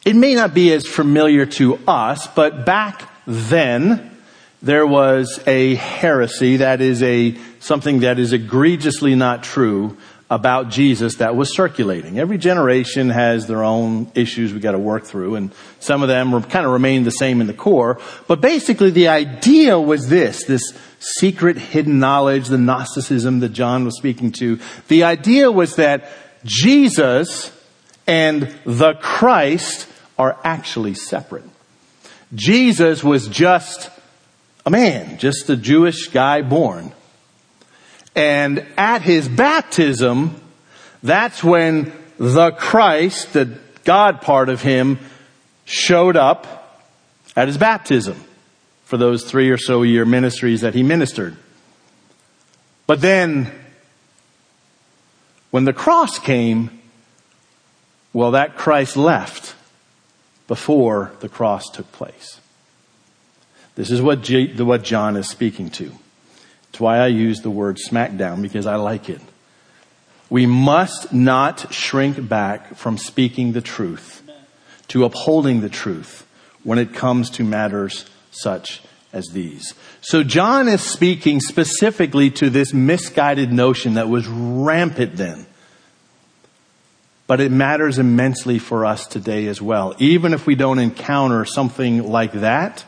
It 0.05 0.15
may 0.15 0.35
not 0.35 0.55
be 0.55 0.73
as 0.73 0.87
familiar 0.87 1.47
to 1.47 1.79
us, 1.89 2.27
but 2.27 2.65
back 2.67 3.11
then, 3.27 4.11
there 4.62 4.87
was 4.87 5.41
a 5.47 5.75
heresy 5.75 6.59
that 6.59 6.83
is 6.83 7.03
a, 7.03 7.37
something 7.61 8.00
that 8.00 8.19
is 8.19 8.35
egregiously 8.35 9.15
not 9.15 9.43
true 9.43 9.97
about 10.30 10.68
Jesus 10.68 11.16
that 11.16 11.34
was 11.34 11.52
circulating. 11.52 12.18
Every 12.18 12.38
generation 12.38 13.10
has 13.10 13.49
their 13.49 13.64
own 13.64 14.10
issues 14.14 14.54
we 14.54 14.60
got 14.60 14.72
to 14.72 14.78
work 14.78 15.04
through, 15.04 15.34
and 15.34 15.52
some 15.80 16.02
of 16.02 16.08
them 16.08 16.40
kind 16.44 16.64
of 16.64 16.72
remain 16.72 17.02
the 17.02 17.10
same 17.10 17.40
in 17.40 17.49
the 17.49 17.52
core. 17.52 17.99
But 18.28 18.40
basically, 18.40 18.90
the 18.90 19.08
idea 19.08 19.78
was 19.78 20.08
this: 20.08 20.44
this 20.44 20.72
secret, 21.00 21.58
hidden 21.58 21.99
knowledge, 21.99 22.46
the 22.46 22.58
Gnosticism 22.58 23.40
that 23.40 23.49
John 23.49 23.84
was 23.84 23.96
speaking 23.96 24.30
to. 24.32 24.60
The 24.87 25.02
idea 25.02 25.50
was 25.50 25.76
that 25.76 26.08
Jesus 26.44 27.50
and 28.06 28.54
the 28.64 28.94
Christ 28.94 29.88
are 30.16 30.38
actually 30.44 30.94
separate. 30.94 31.44
Jesus 32.34 33.02
was 33.02 33.26
just 33.26 33.90
a 34.64 34.70
man, 34.70 35.18
just 35.18 35.50
a 35.50 35.56
Jewish 35.56 36.08
guy 36.08 36.42
born. 36.42 36.92
And 38.14 38.67
at 38.76 39.02
his 39.02 39.29
baptism, 39.29 40.40
that's 41.02 41.43
when 41.43 41.93
the 42.19 42.50
Christ, 42.50 43.33
the 43.33 43.59
God 43.85 44.21
part 44.21 44.49
of 44.49 44.62
him, 44.62 44.99
showed 45.64 46.17
up 46.17 46.83
at 47.37 47.49
his 47.49 47.57
baptism 47.57 48.23
for 48.85 48.97
those 48.97 49.25
three 49.25 49.50
or 49.50 49.57
so 49.57 49.83
year 49.83 50.05
ministries 50.05 50.62
that 50.62 50.75
he 50.75 50.83
ministered. 50.83 51.37
But 52.87 53.00
then, 53.00 53.52
when 55.50 55.64
the 55.64 55.73
cross 55.73 56.19
came, 56.19 56.81
well, 58.12 58.33
that 58.33 58.57
Christ 58.57 58.97
left 58.97 59.55
before 60.49 61.12
the 61.21 61.29
cross 61.29 61.71
took 61.71 61.90
place. 61.93 62.40
This 63.76 63.90
is 63.93 64.02
what, 64.02 64.23
G, 64.23 64.52
what 64.55 64.83
John 64.83 65.17
is 65.17 65.29
speaking 65.29 65.71
to. 65.71 65.93
It's 66.71 66.81
why 66.81 66.99
I 66.99 67.09
use 67.09 67.41
the 67.41 67.50
word 67.50 67.79
smackdown 67.79 68.43
because 68.43 68.67
I 68.67 68.77
like 68.77 69.09
it. 69.09 69.21
We 70.31 70.47
must 70.47 71.12
not 71.12 71.75
shrink 71.75 72.29
back 72.29 72.77
from 72.77 72.97
speaking 72.97 73.53
the 73.53 73.61
truth, 73.61 74.23
to 74.89 75.05
upholding 75.05 75.61
the 75.61 75.69
truth 75.69 76.27
when 76.62 76.79
it 76.79 76.95
comes 76.95 77.31
to 77.31 77.45
matters 77.45 78.07
such 78.31 78.81
as 79.12 79.27
these. 79.33 79.75
So 80.00 80.23
John 80.23 80.69
is 80.69 80.81
speaking 80.81 81.41
specifically 81.41 82.31
to 82.33 82.49
this 82.49 82.73
misguided 82.73 83.53
notion 83.53 83.95
that 83.95 84.09
was 84.09 84.27
rampant 84.29 85.17
then. 85.17 85.47
But 87.27 87.41
it 87.41 87.50
matters 87.50 87.99
immensely 87.99 88.59
for 88.59 88.85
us 88.85 89.07
today 89.07 89.47
as 89.47 89.61
well. 89.61 89.95
Even 89.99 90.33
if 90.33 90.47
we 90.47 90.55
don't 90.55 90.79
encounter 90.79 91.45
something 91.45 92.09
like 92.09 92.33
that, 92.33 92.85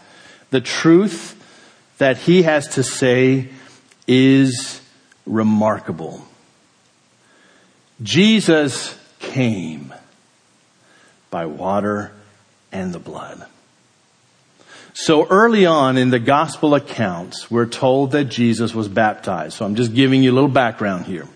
the 0.51 0.61
truth 0.61 1.39
that 1.99 2.19
he 2.19 2.43
has 2.43 2.69
to 2.69 2.83
say 2.83 3.49
is 4.13 4.83
remarkable. 5.25 6.23
Jesus 8.03 8.95
came 9.21 9.95
by 11.31 11.47
water 11.47 12.13
and 12.71 12.93
the 12.93 12.99
blood. 12.99 13.47
So 14.93 15.27
early 15.27 15.65
on 15.65 15.97
in 15.97 16.11
the 16.11 16.19
gospel 16.19 16.75
accounts, 16.75 17.51
we're 17.51 17.65
told 17.65 18.11
that 18.11 18.25
Jesus 18.25 18.75
was 18.75 18.87
baptized. 18.87 19.55
So 19.55 19.65
I'm 19.65 19.77
just 19.77 19.95
giving 19.95 20.23
you 20.23 20.31
a 20.31 20.35
little 20.35 20.51
background 20.51 21.07
here. 21.07 21.27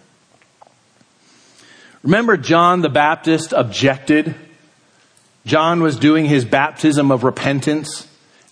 Remember 2.03 2.37
John 2.37 2.83
the 2.83 2.91
Baptist 2.91 3.55
objected? 3.55 4.35
John 5.47 5.83
was 5.83 5.97
doing 5.97 6.27
his 6.27 6.45
baptism 6.45 7.11
of 7.11 7.25
repentance 7.25 8.07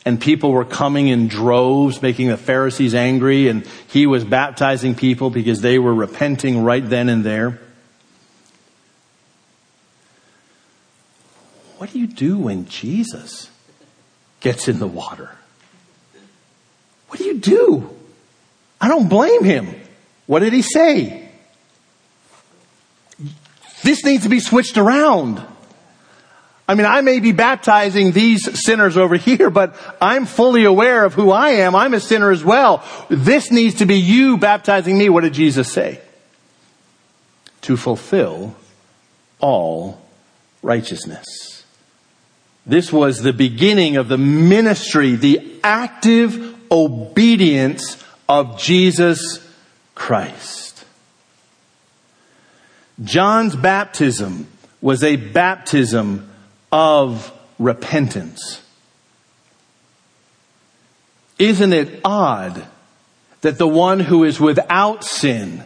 and 0.05 0.21
people 0.21 0.53
were 0.53 0.65
coming 0.65 1.09
in 1.09 1.29
droves, 1.29 2.03
making 2.03 2.29
the 2.29 2.37
Pharisees 2.37 2.95
angry, 2.95 3.49
and 3.49 3.67
he 3.89 4.07
was 4.07 4.25
baptizing 4.25 4.95
people 4.95 5.31
because 5.31 5.61
they 5.61 5.79
were 5.79 5.95
repenting 5.95 6.63
right 6.63 6.87
then 6.87 7.09
and 7.09 7.25
there. 7.25 7.59
What 11.79 11.93
do 11.93 11.99
you 11.99 12.07
do 12.07 12.39
when 12.39 12.67
Jesus 12.67 13.51
gets 14.41 14.69
in 14.69 14.79
the 14.79 14.87
water? 14.87 15.31
What 17.09 17.19
do 17.19 17.25
you 17.25 17.39
do? 17.39 17.91
I 18.81 18.89
don't 18.89 19.09
blame 19.09 19.45
him. 19.45 19.75
What 20.27 20.41
did 20.41 20.53
he 20.53 20.63
say? 20.63 21.29
This 23.83 24.05
needs 24.05 24.23
to 24.25 24.29
be 24.29 24.41
switched 24.41 24.79
around. 24.79 25.43
I 26.67 26.75
mean, 26.75 26.87
I 26.87 27.03
may 27.03 27.21
be 27.21 27.33
baptizing 27.33 28.13
these 28.13 28.65
sinners 28.65 28.97
over 28.97 29.17
here, 29.17 29.51
but 29.51 29.77
I'm 30.01 30.25
fully 30.25 30.65
aware 30.65 31.05
of 31.05 31.13
who 31.13 31.31
I 31.31 31.51
am. 31.51 31.75
I'm 31.75 31.93
a 31.93 32.01
sinner 32.01 32.31
as 32.31 32.43
well. 32.43 32.83
This 33.11 33.51
needs 33.51 33.77
to 33.77 33.87
be 33.87 33.97
you 33.97 34.39
baptizing 34.39 34.97
me. 34.97 35.11
What 35.11 35.25
did 35.25 35.35
Jesus 35.35 35.71
say? 35.71 36.01
To 37.63 37.77
fulfill 37.77 38.57
all 39.41 40.01
righteousness. 40.63 41.27
This 42.65 42.91
was 42.91 43.21
the 43.21 43.35
beginning 43.35 43.97
of 43.99 44.09
the 44.09 44.17
ministry, 44.17 45.17
the 45.17 45.61
active 45.63 46.55
obedience 46.71 48.03
of 48.27 48.59
Jesus 48.59 49.47
Christ. 49.95 50.87
John's 53.03 53.55
baptism 53.55 54.47
was 54.81 55.05
a 55.05 55.17
baptism 55.17 56.31
of 56.75 57.33
repentance. 57.61 58.61
Isn't 61.39 61.73
it 61.73 62.01
odd 62.05 62.67
that 63.43 63.59
the 63.59 63.69
one 63.69 64.01
who 64.01 64.25
is 64.25 64.41
without 64.41 65.05
sin 65.05 65.63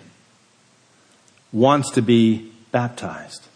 wants 1.50 1.92
to 1.92 2.02
be 2.02 2.52
baptized? 2.72 3.46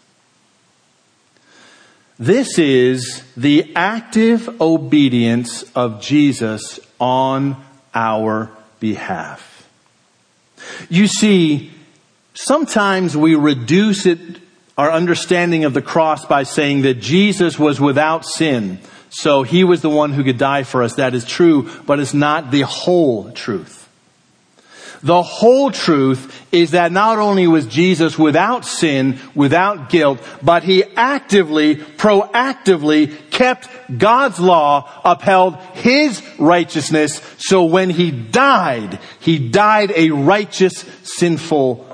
This 2.17 2.57
is 2.57 3.23
the 3.37 3.71
active 3.75 4.59
obedience 4.59 5.63
of 5.75 6.01
Jesus 6.01 6.79
on 6.99 7.55
our 7.93 8.49
behalf. 8.79 9.69
You 10.89 11.05
see, 11.05 11.71
sometimes 12.33 13.15
we 13.15 13.35
reduce 13.35 14.07
it 14.07 14.42
our 14.77 14.91
understanding 14.91 15.65
of 15.65 15.73
the 15.73 15.81
cross 15.81 16.25
by 16.25 16.43
saying 16.43 16.81
that 16.81 16.95
Jesus 16.95 17.59
was 17.59 17.79
without 17.79 18.25
sin. 18.25 18.79
So 19.09 19.43
he 19.43 19.63
was 19.63 19.81
the 19.81 19.89
one 19.89 20.13
who 20.13 20.23
could 20.23 20.39
die 20.39 20.63
for 20.63 20.81
us. 20.81 20.95
That 20.95 21.13
is 21.13 21.25
true, 21.25 21.69
but 21.85 21.99
it's 21.99 22.15
not 22.15 22.49
the 22.49 22.61
whole 22.61 23.31
truth. 23.31 23.79
The 25.03 25.21
whole 25.21 25.69
truth 25.69 26.47
is 26.53 26.71
that 26.71 26.93
not 26.93 27.19
only 27.19 27.45
was 27.45 27.67
Jesus 27.67 28.17
without 28.17 28.63
sin, 28.63 29.19
without 29.35 29.89
guilt, 29.89 30.19
but 30.41 30.63
he 30.63 30.85
actively, 30.95 31.75
proactively 31.75 33.29
kept 33.29 33.67
God's 33.97 34.39
law, 34.39 34.89
upheld 35.03 35.57
his 35.73 36.23
righteousness. 36.39 37.21
So 37.37 37.65
when 37.65 37.89
he 37.89 38.11
died, 38.11 38.97
he 39.19 39.49
died 39.49 39.91
a 39.93 40.11
righteous, 40.11 40.85
sinful 41.03 41.85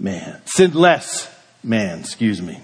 man. 0.00 0.42
Sinless 0.46 1.28
man, 1.66 2.00
excuse 2.00 2.40
me. 2.40 2.60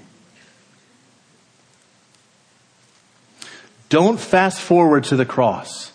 Don't 3.88 4.19
fast 4.19 4.61
forward 4.61 5.05
to 5.05 5.17
the 5.17 5.27
cross. 5.27 5.93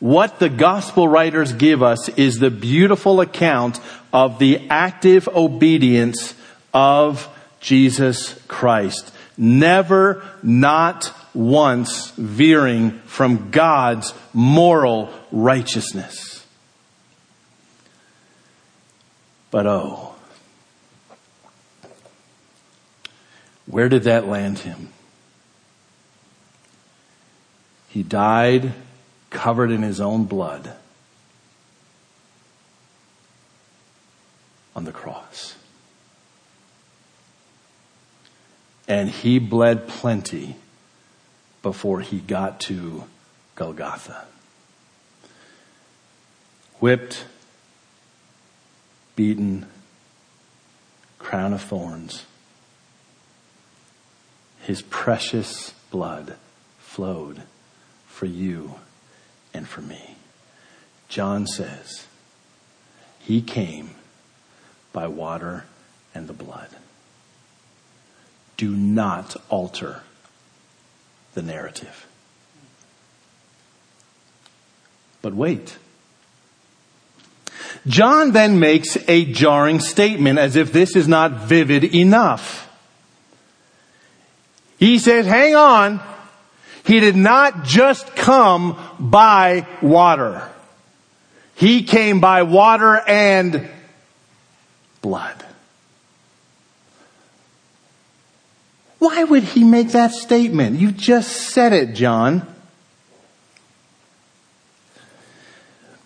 What 0.00 0.38
the 0.38 0.48
gospel 0.48 1.08
writers 1.08 1.52
give 1.52 1.82
us 1.82 2.08
is 2.10 2.38
the 2.38 2.50
beautiful 2.50 3.20
account 3.20 3.80
of 4.12 4.38
the 4.38 4.68
active 4.68 5.28
obedience 5.28 6.34
of 6.74 7.28
Jesus 7.60 8.38
Christ. 8.48 9.12
Never, 9.36 10.22
not 10.42 11.14
once 11.34 12.10
veering 12.12 12.98
from 13.00 13.50
God's 13.50 14.12
moral 14.32 15.10
righteousness. 15.30 16.44
But 19.50 19.66
oh, 19.66 20.09
Where 23.70 23.88
did 23.88 24.02
that 24.02 24.26
land 24.26 24.60
him? 24.60 24.88
He 27.88 28.02
died 28.02 28.72
covered 29.30 29.70
in 29.70 29.82
his 29.82 30.00
own 30.00 30.24
blood 30.24 30.72
on 34.74 34.84
the 34.84 34.92
cross. 34.92 35.54
And 38.88 39.08
he 39.08 39.38
bled 39.38 39.86
plenty 39.86 40.56
before 41.62 42.00
he 42.00 42.18
got 42.18 42.58
to 42.62 43.04
Golgotha. 43.54 44.26
Whipped, 46.80 47.24
beaten, 49.14 49.66
crown 51.20 51.52
of 51.52 51.62
thorns 51.62 52.24
his 54.62 54.82
precious 54.82 55.72
blood 55.90 56.36
flowed 56.78 57.42
for 58.06 58.26
you 58.26 58.74
and 59.52 59.66
for 59.66 59.80
me. 59.80 60.16
John 61.08 61.46
says, 61.46 62.06
He 63.18 63.42
came 63.42 63.90
by 64.92 65.06
water 65.06 65.64
and 66.14 66.28
the 66.28 66.32
blood. 66.32 66.68
Do 68.56 68.70
not 68.76 69.36
alter 69.48 70.02
the 71.34 71.42
narrative. 71.42 72.06
But 75.22 75.34
wait. 75.34 75.78
John 77.86 78.32
then 78.32 78.60
makes 78.60 78.98
a 79.08 79.24
jarring 79.24 79.80
statement 79.80 80.38
as 80.38 80.56
if 80.56 80.72
this 80.72 80.96
is 80.96 81.08
not 81.08 81.32
vivid 81.32 81.94
enough. 81.94 82.69
He 84.80 84.98
says, 84.98 85.26
hang 85.26 85.54
on. 85.54 86.00
He 86.84 87.00
did 87.00 87.14
not 87.14 87.64
just 87.64 88.16
come 88.16 88.78
by 88.98 89.66
water. 89.82 90.48
He 91.54 91.82
came 91.82 92.20
by 92.20 92.42
water 92.44 92.96
and 92.96 93.68
blood. 95.02 95.44
Why 98.98 99.22
would 99.24 99.42
he 99.42 99.64
make 99.64 99.90
that 99.90 100.12
statement? 100.12 100.80
You 100.80 100.92
just 100.92 101.50
said 101.50 101.74
it, 101.74 101.94
John. 101.94 102.46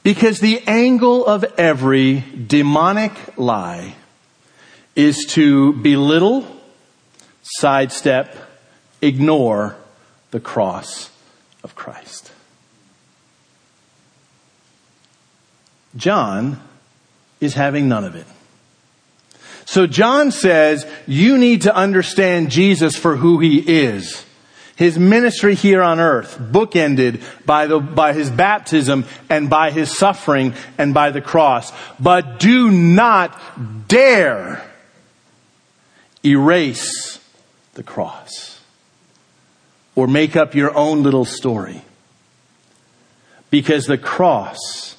Because 0.03 0.41
the 0.41 0.61
angle 0.67 1.25
of 1.25 1.45
every 1.57 2.25
demonic 2.47 3.13
lie 3.39 3.95
is 4.97 5.27
to 5.31 5.73
belittle, 5.75 6.45
sidestep, 7.43 8.44
ignore 9.07 9.77
the 10.31 10.41
cross 10.41 11.11
of 11.63 11.75
Christ. 11.75 12.33
John 15.97 16.61
is 17.41 17.55
having 17.55 17.89
none 17.89 18.05
of 18.05 18.17
it. 18.17 18.27
So 19.65 19.87
John 19.87 20.31
says, 20.31 20.87
you 21.07 21.39
need 21.39 21.63
to 21.63 21.75
understand 21.75 22.51
Jesus 22.51 22.97
for 22.97 23.17
who 23.17 23.39
he 23.39 23.59
is. 23.59 24.25
His 24.77 24.99
ministry 24.99 25.55
here 25.55 25.83
on 25.83 26.01
earth, 26.01 26.37
bookended 26.37 27.23
by, 27.47 27.69
the, 27.69 27.79
by 27.79 28.13
his 28.13 28.29
baptism 28.29 29.05
and 29.31 29.49
by 29.49 29.71
his 29.71 29.97
suffering 29.97 30.55
and 30.77 30.93
by 30.93 31.11
the 31.13 31.21
cross. 31.21 31.73
But 32.01 32.41
do 32.41 32.73
not 32.73 33.87
dare 33.87 34.69
erase 36.25 37.21
the 37.75 37.85
cross 37.85 38.54
or 39.95 40.07
make 40.07 40.37
up 40.37 40.55
your 40.55 40.77
own 40.77 41.03
little 41.03 41.25
story. 41.25 41.83
Because 43.51 43.87
the 43.87 43.99
cross 43.99 44.97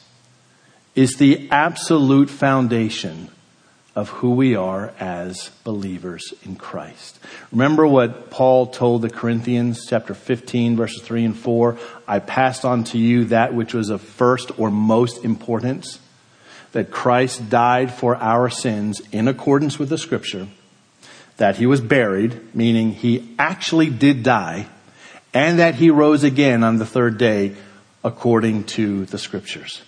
is 0.96 1.18
the 1.18 1.50
absolute 1.52 2.30
foundation 2.30 3.30
of 3.96 4.10
who 4.10 4.32
we 4.32 4.56
are 4.56 4.94
as 5.00 5.50
believers 5.64 6.34
in 6.44 6.56
Christ. 6.56 7.18
Remember 7.52 7.88
what 7.88 8.30
Paul 8.30 8.68
told 8.68 9.02
the 9.02 9.10
Corinthians, 9.10 9.86
chapter 9.88 10.14
15, 10.14 10.76
verses 10.76 11.02
3 11.02 11.26
and 11.26 11.38
4? 11.38 11.78
I 12.06 12.20
passed 12.20 12.66
on 12.66 12.84
to 12.86 12.98
you 12.98 13.26
that 13.26 13.54
which 13.54 13.74
was 13.74 13.90
of 13.90 14.02
first 14.02 14.58
or 14.60 14.70
most 14.70 15.24
importance, 15.24 16.00
that 16.74 16.92
Christ 16.92 17.50
died 17.50 17.94
for 17.94 18.18
our 18.18 18.50
sins 18.50 19.02
in 19.14 19.30
accordance 19.30 19.80
with 19.80 19.88
the 19.88 19.98
scripture, 19.98 20.48
that 21.38 21.56
he 21.56 21.66
was 21.66 21.80
buried, 21.80 22.54
meaning 22.54 22.92
he 22.92 23.34
actually 23.40 23.90
did 23.90 24.24
die, 24.24 24.68
and 25.36 25.60
that 25.60 25.76
he 25.76 25.92
rose 25.92 26.24
again 26.24 26.64
on 26.64 26.78
the 26.78 26.86
third 26.86 27.18
day 27.18 27.54
according 28.04 28.64
to 28.64 29.06
the 29.06 29.18
scriptures. 29.18 29.82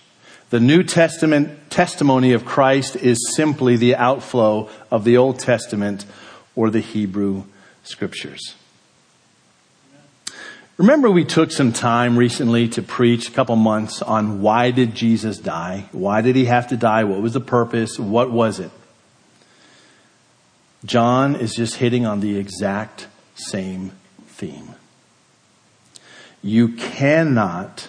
The 0.50 0.60
New 0.60 0.82
Testament 0.82 1.70
testimony 1.70 2.32
of 2.32 2.44
Christ 2.44 2.96
is 2.96 3.34
simply 3.34 3.76
the 3.76 3.96
outflow 3.96 4.68
of 4.90 5.04
the 5.04 5.16
Old 5.16 5.38
Testament 5.38 6.04
or 6.54 6.70
the 6.70 6.80
Hebrew 6.80 7.44
scriptures. 7.82 8.54
Remember 10.76 11.10
we 11.10 11.24
took 11.24 11.50
some 11.50 11.72
time 11.72 12.16
recently 12.16 12.68
to 12.68 12.82
preach 12.82 13.28
a 13.28 13.32
couple 13.32 13.56
months 13.56 14.00
on 14.00 14.42
why 14.42 14.70
did 14.70 14.94
Jesus 14.94 15.38
die? 15.38 15.88
Why 15.92 16.20
did 16.20 16.36
he 16.36 16.44
have 16.44 16.68
to 16.68 16.76
die? 16.76 17.04
What 17.04 17.20
was 17.20 17.32
the 17.32 17.40
purpose? 17.40 17.98
What 17.98 18.30
was 18.30 18.60
it? 18.60 18.70
John 20.84 21.34
is 21.34 21.54
just 21.54 21.76
hitting 21.76 22.06
on 22.06 22.20
the 22.20 22.38
exact 22.38 23.08
same 23.34 23.92
theme. 24.26 24.74
You 26.42 26.68
cannot 26.68 27.88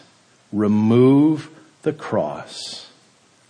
remove 0.51 1.49
the 1.83 1.93
cross 1.93 2.89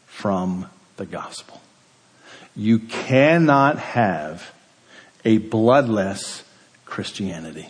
from 0.05 0.69
the 0.97 1.05
gospel. 1.05 1.61
You 2.55 2.79
cannot 2.79 3.79
have 3.79 4.53
a 5.23 5.37
bloodless 5.37 6.43
Christianity. 6.85 7.69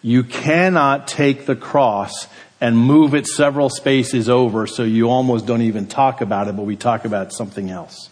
You 0.00 0.24
cannot 0.24 1.06
take 1.06 1.46
the 1.46 1.56
cross 1.56 2.26
and 2.60 2.76
move 2.76 3.14
it 3.14 3.26
several 3.26 3.68
spaces 3.68 4.28
over 4.28 4.66
so 4.66 4.84
you 4.84 5.10
almost 5.10 5.46
don't 5.46 5.62
even 5.62 5.86
talk 5.86 6.20
about 6.20 6.48
it, 6.48 6.56
but 6.56 6.62
we 6.62 6.76
talk 6.76 7.04
about 7.04 7.32
something 7.32 7.70
else. 7.70 8.08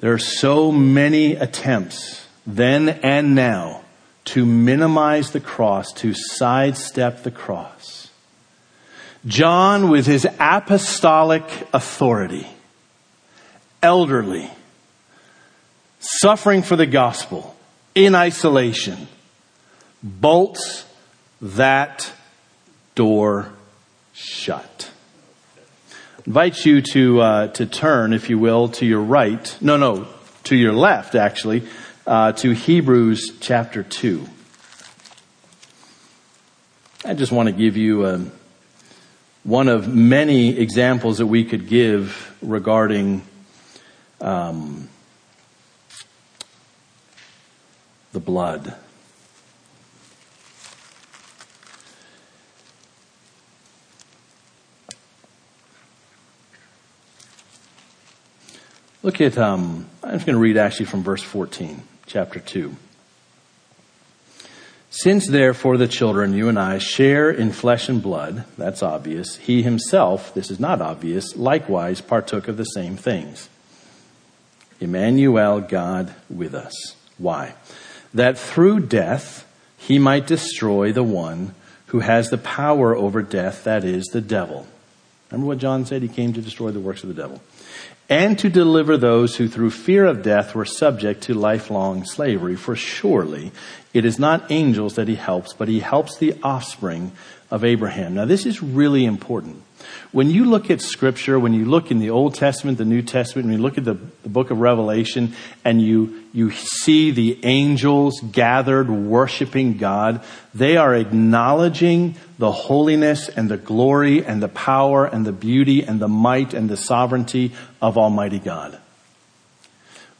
There 0.00 0.12
are 0.12 0.18
so 0.18 0.70
many 0.70 1.34
attempts 1.34 2.26
then 2.46 2.88
and 2.88 3.34
now 3.34 3.83
to 4.26 4.46
minimize 4.46 5.32
the 5.32 5.40
cross, 5.40 5.92
to 5.92 6.14
sidestep 6.14 7.22
the 7.22 7.30
cross. 7.30 8.08
John, 9.26 9.90
with 9.90 10.06
his 10.06 10.26
apostolic 10.38 11.44
authority, 11.72 12.46
elderly, 13.82 14.50
suffering 15.98 16.62
for 16.62 16.76
the 16.76 16.86
gospel, 16.86 17.54
in 17.94 18.14
isolation, 18.14 19.08
bolts 20.02 20.84
that 21.40 22.12
door 22.94 23.52
shut. 24.12 24.90
Invite 26.26 26.64
you 26.64 26.80
to 26.80 27.20
uh, 27.20 27.46
to 27.48 27.66
turn, 27.66 28.12
if 28.12 28.30
you 28.30 28.38
will, 28.38 28.68
to 28.68 28.86
your 28.86 29.00
right. 29.00 29.56
No, 29.60 29.76
no, 29.76 30.06
to 30.44 30.56
your 30.56 30.72
left, 30.72 31.14
actually, 31.14 31.64
uh, 32.06 32.32
to 32.32 32.50
Hebrews 32.50 33.38
chapter 33.40 33.82
two. 33.82 34.26
I 37.04 37.14
just 37.14 37.32
want 37.32 37.48
to 37.48 37.52
give 37.52 37.76
you 37.76 38.06
a 38.06 38.26
one 39.42 39.68
of 39.68 39.88
many 39.88 40.58
examples 40.58 41.18
that 41.18 41.26
we 41.26 41.44
could 41.44 41.68
give 41.68 42.34
regarding 42.40 43.22
um, 44.20 44.88
the 48.12 48.20
blood. 48.20 48.74
Look 59.04 59.20
at, 59.20 59.36
um, 59.36 59.86
I'm 60.02 60.12
just 60.12 60.24
going 60.24 60.34
to 60.34 60.40
read 60.40 60.56
actually 60.56 60.86
from 60.86 61.02
verse 61.02 61.22
14, 61.22 61.82
chapter 62.06 62.40
2. 62.40 62.76
Since 64.90 65.26
therefore 65.26 65.76
the 65.76 65.88
children, 65.88 66.34
you 66.34 66.48
and 66.48 66.58
I, 66.58 66.78
share 66.78 67.28
in 67.28 67.50
flesh 67.50 67.88
and 67.88 68.00
blood, 68.00 68.44
that's 68.56 68.82
obvious, 68.82 69.36
he 69.36 69.62
himself, 69.62 70.32
this 70.34 70.52
is 70.52 70.60
not 70.60 70.80
obvious, 70.80 71.34
likewise 71.36 72.00
partook 72.00 72.46
of 72.46 72.56
the 72.56 72.64
same 72.64 72.96
things. 72.96 73.48
Emmanuel, 74.80 75.60
God 75.60 76.14
with 76.30 76.54
us. 76.54 76.94
Why? 77.18 77.54
That 78.12 78.38
through 78.38 78.86
death 78.86 79.46
he 79.76 79.98
might 79.98 80.26
destroy 80.26 80.92
the 80.92 81.02
one 81.02 81.54
who 81.86 82.00
has 82.00 82.30
the 82.30 82.38
power 82.38 82.94
over 82.94 83.22
death, 83.22 83.64
that 83.64 83.84
is, 83.84 84.04
the 84.06 84.20
devil. 84.20 84.66
Remember 85.30 85.48
what 85.48 85.58
John 85.58 85.84
said? 85.86 86.02
He 86.02 86.08
came 86.08 86.32
to 86.32 86.40
destroy 86.40 86.70
the 86.70 86.80
works 86.80 87.02
of 87.02 87.08
the 87.08 87.20
devil. 87.20 87.40
And 88.08 88.38
to 88.40 88.50
deliver 88.50 88.96
those 88.96 89.36
who 89.36 89.48
through 89.48 89.70
fear 89.70 90.04
of 90.04 90.22
death 90.22 90.54
were 90.54 90.66
subject 90.66 91.22
to 91.24 91.34
lifelong 91.34 92.04
slavery. 92.04 92.54
For 92.54 92.76
surely 92.76 93.50
it 93.94 94.04
is 94.04 94.18
not 94.18 94.50
angels 94.50 94.96
that 94.96 95.08
he 95.08 95.14
helps, 95.14 95.54
but 95.54 95.68
he 95.68 95.80
helps 95.80 96.18
the 96.18 96.36
offspring 96.42 97.12
of 97.54 97.62
Abraham. 97.62 98.14
Now 98.14 98.24
this 98.24 98.46
is 98.46 98.60
really 98.60 99.04
important. 99.04 99.62
When 100.10 100.28
you 100.28 100.44
look 100.44 100.72
at 100.72 100.80
scripture, 100.80 101.38
when 101.38 101.54
you 101.54 101.66
look 101.66 101.92
in 101.92 102.00
the 102.00 102.10
Old 102.10 102.34
Testament, 102.34 102.78
the 102.78 102.84
New 102.84 103.00
Testament, 103.00 103.46
when 103.46 103.56
you 103.56 103.62
look 103.62 103.78
at 103.78 103.84
the, 103.84 103.94
the 104.24 104.28
book 104.28 104.50
of 104.50 104.58
Revelation 104.58 105.34
and 105.64 105.80
you, 105.80 106.24
you 106.32 106.50
see 106.50 107.12
the 107.12 107.38
angels 107.44 108.20
gathered 108.20 108.90
worshiping 108.90 109.76
God, 109.76 110.24
they 110.52 110.76
are 110.76 110.96
acknowledging 110.96 112.16
the 112.38 112.50
holiness 112.50 113.28
and 113.28 113.48
the 113.48 113.56
glory 113.56 114.24
and 114.24 114.42
the 114.42 114.48
power 114.48 115.04
and 115.04 115.24
the 115.24 115.32
beauty 115.32 115.84
and 115.84 116.00
the 116.00 116.08
might 116.08 116.54
and 116.54 116.68
the 116.68 116.76
sovereignty 116.76 117.52
of 117.80 117.96
Almighty 117.96 118.40
God. 118.40 118.80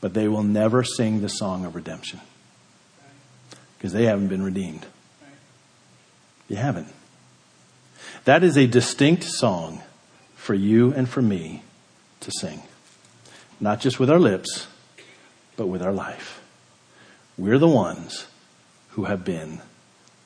But 0.00 0.14
they 0.14 0.28
will 0.28 0.44
never 0.44 0.84
sing 0.84 1.20
the 1.20 1.28
song 1.28 1.64
of 1.64 1.74
redemption 1.74 2.20
because 3.76 3.92
they 3.92 4.04
haven't 4.04 4.28
been 4.28 4.42
redeemed. 4.42 4.86
You 6.48 6.56
haven't. 6.56 6.86
That 8.24 8.42
is 8.42 8.56
a 8.56 8.66
distinct 8.66 9.24
song 9.24 9.82
for 10.34 10.54
you 10.54 10.92
and 10.94 11.08
for 11.08 11.20
me 11.20 11.62
to 12.20 12.30
sing. 12.40 12.62
Not 13.60 13.80
just 13.80 14.00
with 14.00 14.10
our 14.10 14.18
lips, 14.18 14.66
but 15.56 15.66
with 15.66 15.82
our 15.82 15.92
life. 15.92 16.40
We're 17.36 17.58
the 17.58 17.68
ones 17.68 18.26
who 18.90 19.04
have 19.04 19.24
been 19.24 19.60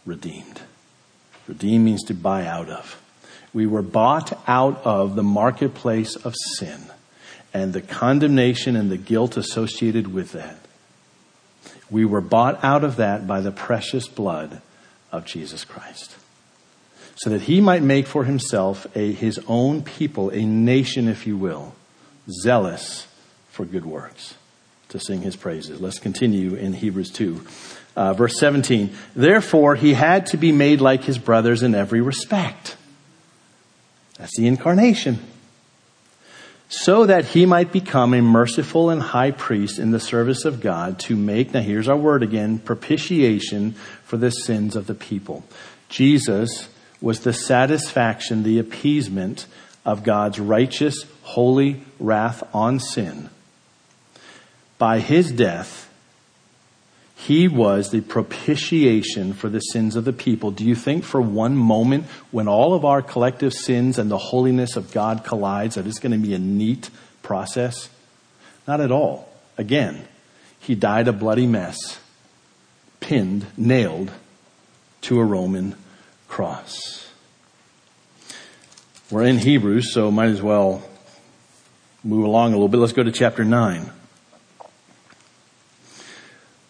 redeemed. 0.07 0.61
Redeem 1.47 1.85
means 1.85 2.05
to 2.05 2.15
buy 2.15 2.47
out 2.47 2.69
of. 2.69 3.01
We 3.53 3.67
were 3.67 3.83
bought 3.83 4.39
out 4.47 4.81
of 4.85 5.17
the 5.17 5.23
marketplace 5.23 6.15
of 6.15 6.35
sin 6.57 6.81
and 7.55 7.73
the 7.73 7.81
condemnation 7.81 8.77
and 8.77 8.91
the 8.91 8.99
guilt 8.99 9.37
associated 9.37 10.13
with 10.13 10.33
that. 10.33 10.59
We 11.91 12.05
were 12.05 12.21
bought 12.21 12.63
out 12.63 12.85
of 12.85 12.97
that 12.97 13.27
by 13.27 13.41
the 13.41 13.51
precious 13.51 14.07
blood 14.07 14.61
of 15.11 15.25
Jesus 15.25 15.65
Christ. 15.65 16.18
So 17.19 17.31
that 17.31 17.43
he 17.43 17.61
might 17.61 17.83
make 17.83 18.07
for 18.07 18.25
himself 18.25 18.87
a, 18.95 19.13
his 19.13 19.41
own 19.47 19.83
people, 19.83 20.31
a 20.31 20.45
nation, 20.45 21.09
if 21.09 21.27
you 21.27 21.37
will, 21.37 21.75
zealous 22.43 23.07
for 23.51 23.65
good 23.65 23.85
works, 23.85 24.35
to 24.91 25.01
sing 25.01 25.23
his 25.23 25.35
praises. 25.35 25.81
Let's 25.81 25.99
continue 25.99 26.55
in 26.55 26.73
Hebrews 26.73 27.11
2. 27.11 27.45
Uh, 27.97 28.13
verse 28.15 28.39
17. 28.39 28.95
Therefore, 29.17 29.75
he 29.75 29.95
had 29.95 30.27
to 30.27 30.37
be 30.37 30.53
made 30.53 30.81
like 30.81 31.03
his 31.03 31.19
brothers 31.19 31.65
in 31.65 31.75
every 31.75 32.01
respect. 32.01 32.77
That's 34.17 34.37
the 34.37 34.47
incarnation 34.47 35.19
so 36.69 37.07
that 37.07 37.25
he 37.25 37.47
might 37.47 37.73
become 37.73 38.13
a 38.13 38.21
merciful 38.21 38.91
and 38.91 39.01
high 39.01 39.31
priest 39.31 39.79
in 39.79 39.91
the 39.91 40.01
service 40.01 40.45
of 40.45 40.61
God 40.61 40.99
to 41.01 41.17
make, 41.17 41.55
now 41.55 41.61
here's 41.61 41.89
our 41.89 41.97
word 41.97 42.23
again, 42.23 42.59
propitiation 42.59 43.73
for 44.05 44.19
the 44.19 44.31
sins 44.31 44.77
of 44.77 44.87
the 44.87 44.95
people. 44.95 45.45
Jesus 45.89 46.69
was 47.01 47.21
the 47.21 47.33
satisfaction, 47.33 48.43
the 48.43 48.59
appeasement 48.59 49.47
of 49.85 50.03
God's 50.03 50.41
righteous, 50.41 51.05
holy 51.23 51.83
wrath 51.99 52.43
on 52.55 52.81
sin. 52.81 53.31
By 54.79 55.01
his 55.01 55.33
death, 55.33 55.89
he 57.17 57.49
was 57.49 57.91
the 57.91 58.01
propitiation 58.01 59.33
for 59.33 59.49
the 59.49 59.61
sins 59.61 59.97
of 59.97 60.05
the 60.05 60.13
people. 60.13 60.51
Do 60.51 60.65
you 60.65 60.75
think 60.75 61.05
for 61.05 61.21
one 61.21 61.57
moment 61.57 62.05
when 62.31 62.47
all 62.47 62.75
of 62.75 62.85
our 62.85 63.03
collective 63.03 63.53
sins 63.53 63.99
and 63.99 64.11
the 64.11 64.19
holiness 64.19 64.77
of 64.77 64.93
God 64.93 65.25
collides 65.25 65.75
that 65.75 65.87
it's 65.87 65.99
going 65.99 66.13
to 66.13 66.19
be 66.19 66.35
a 66.35 66.39
neat 66.39 66.91
process? 67.23 67.91
Not 68.67 68.81
at 68.81 68.93
all. 68.93 69.29
Again, 69.57 70.07
he 70.61 70.75
died 70.75 71.09
a 71.09 71.13
bloody 71.13 71.47
mess, 71.47 71.99
pinned, 73.01 73.47
nailed 73.57 74.13
to 75.03 75.19
a 75.19 75.25
Roman 75.25 75.75
cross. 76.39 77.11
We're 79.11 79.25
in 79.25 79.39
Hebrews, 79.39 79.93
so 79.93 80.13
might 80.13 80.29
as 80.29 80.41
well 80.41 80.85
move 82.05 82.25
along 82.25 82.53
a 82.53 82.55
little 82.55 82.69
bit. 82.69 82.77
Let's 82.77 82.93
go 82.93 83.03
to 83.03 83.11
chapter 83.11 83.45
9. 83.45 83.91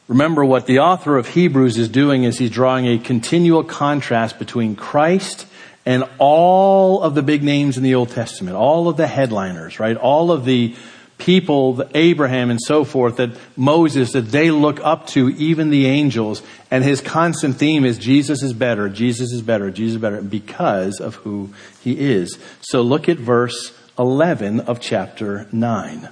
Remember 0.07 0.43
what 0.43 0.65
the 0.65 0.79
author 0.79 1.19
of 1.19 1.29
Hebrews 1.29 1.77
is 1.77 1.91
doing 1.91 2.25
is 2.25 2.39
he's 2.39 2.49
drawing 2.49 2.87
a 2.87 2.99
continual 2.99 3.63
contrast 3.63 4.39
between 4.39 4.75
Christ 4.75 5.47
and 5.85 6.05
all 6.17 7.03
of 7.03 7.15
the 7.15 7.23
big 7.23 7.43
names 7.43 7.77
in 7.77 7.83
the 7.83 7.95
Old 7.95 8.09
Testament, 8.09 8.57
all 8.57 8.89
of 8.89 8.97
the 8.97 9.07
headliners, 9.07 9.79
right? 9.79 9.99
All 9.99 10.33
of 10.33 10.47
the 10.47 10.77
people, 11.19 11.83
Abraham 11.95 12.51
and 12.51 12.61
so 12.61 12.85
forth, 12.85 13.17
that 13.17 13.31
Moses, 13.57 14.13
that 14.13 14.31
they 14.31 14.51
look 14.51 14.81
up 14.81 15.07
to, 15.09 15.29
even 15.31 15.71
the 15.71 15.87
angels. 15.87 16.43
And 16.71 16.83
his 16.85 17.01
constant 17.01 17.57
theme 17.57 17.85
is 17.85 17.99
Jesus 17.99 18.43
is 18.43 18.53
better, 18.53 18.89
Jesus 18.89 19.33
is 19.33 19.43
better, 19.43 19.71
Jesus 19.71 19.97
is 19.97 20.01
better, 20.01 20.23
because 20.23 21.01
of 21.01 21.17
who 21.17 21.51
he 21.83 21.99
is. 21.99 22.39
So 22.61 22.83
look 22.83 23.09
at 23.09 23.19
verse 23.19 23.75
11 23.99 24.61
of 24.61 24.81
chapter 24.81 25.49
9. 25.53 26.09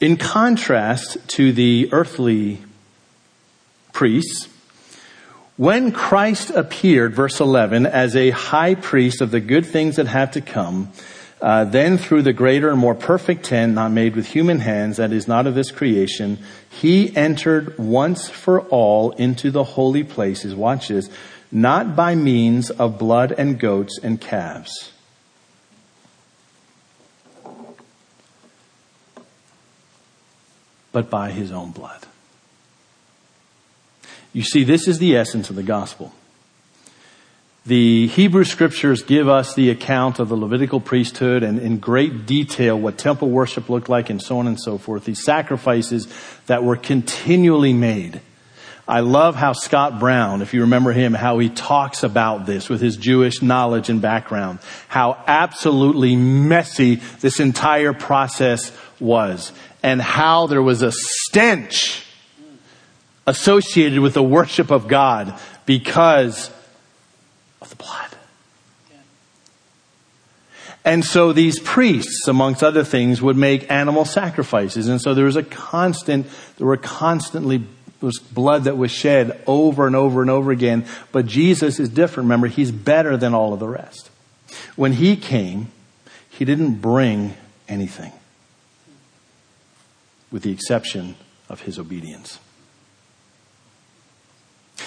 In 0.00 0.16
contrast 0.16 1.16
to 1.30 1.52
the 1.52 1.88
earthly 1.90 2.62
priests, 3.92 4.48
when 5.56 5.90
Christ 5.90 6.50
appeared, 6.50 7.16
verse 7.16 7.40
11, 7.40 7.84
as 7.84 8.14
a 8.14 8.30
high 8.30 8.76
priest 8.76 9.20
of 9.20 9.32
the 9.32 9.40
good 9.40 9.66
things 9.66 9.96
that 9.96 10.06
have 10.06 10.30
to 10.32 10.40
come, 10.40 10.92
uh, 11.40 11.64
then 11.64 11.98
through 11.98 12.22
the 12.22 12.32
greater 12.32 12.70
and 12.70 12.78
more 12.78 12.94
perfect 12.94 13.44
tent, 13.44 13.74
not 13.74 13.92
made 13.92 14.16
with 14.16 14.26
human 14.26 14.60
hands, 14.60 14.96
that 14.96 15.12
is 15.12 15.28
not 15.28 15.46
of 15.46 15.54
this 15.54 15.70
creation, 15.70 16.38
he 16.68 17.14
entered 17.16 17.78
once 17.78 18.28
for 18.28 18.62
all 18.62 19.12
into 19.12 19.50
the 19.50 19.64
holy 19.64 20.04
places, 20.04 20.54
watch 20.54 20.88
this, 20.88 21.08
not 21.50 21.96
by 21.96 22.14
means 22.14 22.70
of 22.70 22.98
blood 22.98 23.32
and 23.36 23.58
goats 23.58 23.98
and 24.02 24.20
calves 24.20 24.92
but 30.92 31.10
by 31.10 31.30
his 31.30 31.52
own 31.52 31.70
blood. 31.70 32.06
You 34.32 34.42
see, 34.42 34.64
this 34.64 34.88
is 34.88 34.98
the 34.98 35.16
essence 35.16 35.50
of 35.50 35.56
the 35.56 35.62
gospel. 35.62 36.12
The 37.68 38.06
Hebrew 38.06 38.44
scriptures 38.44 39.02
give 39.02 39.28
us 39.28 39.52
the 39.52 39.68
account 39.68 40.20
of 40.20 40.30
the 40.30 40.36
Levitical 40.38 40.80
priesthood 40.80 41.42
and 41.42 41.58
in 41.58 41.80
great 41.80 42.24
detail 42.24 42.80
what 42.80 42.96
temple 42.96 43.28
worship 43.28 43.68
looked 43.68 43.90
like 43.90 44.08
and 44.08 44.22
so 44.22 44.38
on 44.38 44.46
and 44.46 44.58
so 44.58 44.78
forth. 44.78 45.04
These 45.04 45.22
sacrifices 45.22 46.08
that 46.46 46.64
were 46.64 46.76
continually 46.76 47.74
made. 47.74 48.22
I 48.88 49.00
love 49.00 49.36
how 49.36 49.52
Scott 49.52 50.00
Brown, 50.00 50.40
if 50.40 50.54
you 50.54 50.62
remember 50.62 50.92
him, 50.92 51.12
how 51.12 51.40
he 51.40 51.50
talks 51.50 52.04
about 52.04 52.46
this 52.46 52.70
with 52.70 52.80
his 52.80 52.96
Jewish 52.96 53.42
knowledge 53.42 53.90
and 53.90 54.00
background. 54.00 54.60
How 54.88 55.22
absolutely 55.26 56.16
messy 56.16 56.94
this 57.20 57.38
entire 57.38 57.92
process 57.92 58.72
was 58.98 59.52
and 59.82 60.00
how 60.00 60.46
there 60.46 60.62
was 60.62 60.80
a 60.80 60.90
stench 60.90 62.06
associated 63.26 63.98
with 63.98 64.14
the 64.14 64.22
worship 64.22 64.70
of 64.70 64.88
God 64.88 65.38
because 65.66 66.50
of 67.60 67.70
the 67.70 67.76
blood. 67.76 68.10
And 70.84 71.04
so 71.04 71.32
these 71.32 71.58
priests, 71.58 72.28
amongst 72.28 72.62
other 72.62 72.84
things, 72.84 73.20
would 73.20 73.36
make 73.36 73.70
animal 73.70 74.04
sacrifices. 74.04 74.88
And 74.88 75.00
so 75.00 75.12
there 75.12 75.26
was 75.26 75.36
a 75.36 75.42
constant, 75.42 76.26
there 76.56 76.66
were 76.66 76.76
constantly 76.76 77.64
was 78.00 78.18
blood 78.18 78.64
that 78.64 78.76
was 78.76 78.90
shed 78.90 79.42
over 79.46 79.86
and 79.86 79.96
over 79.96 80.22
and 80.22 80.30
over 80.30 80.50
again. 80.50 80.86
But 81.12 81.26
Jesus 81.26 81.80
is 81.80 81.88
different. 81.88 82.26
Remember, 82.26 82.46
he's 82.46 82.70
better 82.70 83.16
than 83.16 83.34
all 83.34 83.52
of 83.52 83.60
the 83.60 83.68
rest. 83.68 84.10
When 84.76 84.94
he 84.94 85.16
came, 85.16 85.68
he 86.30 86.44
didn't 86.44 86.76
bring 86.76 87.34
anything 87.68 88.12
with 90.30 90.42
the 90.42 90.52
exception 90.52 91.16
of 91.48 91.62
his 91.62 91.78
obedience. 91.78 92.38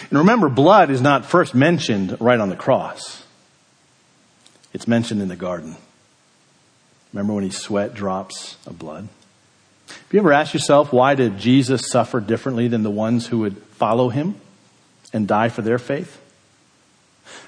And 0.09 0.19
remember, 0.19 0.49
blood 0.49 0.89
is 0.89 1.01
not 1.01 1.25
first 1.25 1.53
mentioned 1.53 2.17
right 2.19 2.39
on 2.39 2.49
the 2.49 2.55
cross. 2.55 3.23
It's 4.73 4.87
mentioned 4.87 5.21
in 5.21 5.27
the 5.27 5.35
garden. 5.35 5.75
Remember 7.13 7.33
when 7.33 7.43
he 7.43 7.49
sweat 7.49 7.93
drops 7.93 8.57
of 8.65 8.79
blood? 8.79 9.09
Have 9.87 10.13
you 10.13 10.19
ever 10.19 10.31
asked 10.31 10.53
yourself 10.53 10.93
why 10.93 11.15
did 11.15 11.37
Jesus 11.37 11.89
suffer 11.89 12.19
differently 12.19 12.67
than 12.67 12.83
the 12.83 12.89
ones 12.89 13.27
who 13.27 13.39
would 13.39 13.57
follow 13.73 14.09
him 14.09 14.35
and 15.11 15.27
die 15.27 15.49
for 15.49 15.61
their 15.61 15.79
faith? 15.79 16.19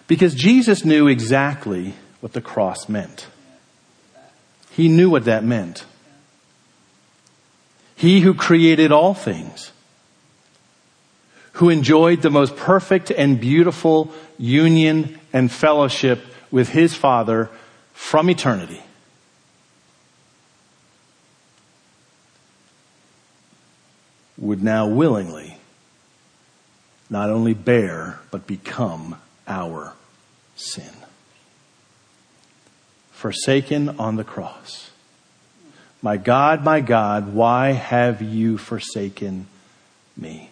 Because 0.08 0.36
Jesus 0.36 0.84
knew 0.84 1.08
exactly 1.08 1.96
what 2.20 2.34
the 2.34 2.42
cross 2.42 2.90
meant. 2.90 3.28
He 4.72 4.88
knew 4.88 5.10
what 5.10 5.26
that 5.26 5.44
meant. 5.44 5.86
He 7.96 8.22
who 8.22 8.34
created 8.34 8.92
all 8.92 9.14
things, 9.14 9.72
who 11.54 11.70
enjoyed 11.70 12.22
the 12.22 12.30
most 12.30 12.56
perfect 12.56 13.12
and 13.12 13.40
beautiful 13.40 14.12
union 14.38 15.20
and 15.32 15.52
fellowship 15.52 16.24
with 16.52 16.70
his 16.70 16.94
Father 16.94 17.50
from 17.94 18.30
eternity. 18.30 18.82
Would 24.38 24.64
now 24.64 24.88
willingly 24.88 25.58
not 27.10 27.30
only 27.30 27.54
bear, 27.54 28.20
but 28.32 28.48
become 28.48 29.16
our 29.48 29.94
sin. 30.56 30.92
Forsaken 33.12 34.00
on 34.00 34.16
the 34.16 34.24
cross 34.24 34.90
my 36.04 36.18
God, 36.18 36.66
my 36.66 36.82
God, 36.82 37.34
why 37.34 37.72
have 37.72 38.22
you 38.22 38.58
forsaken 38.58 39.48
me? 40.18 40.50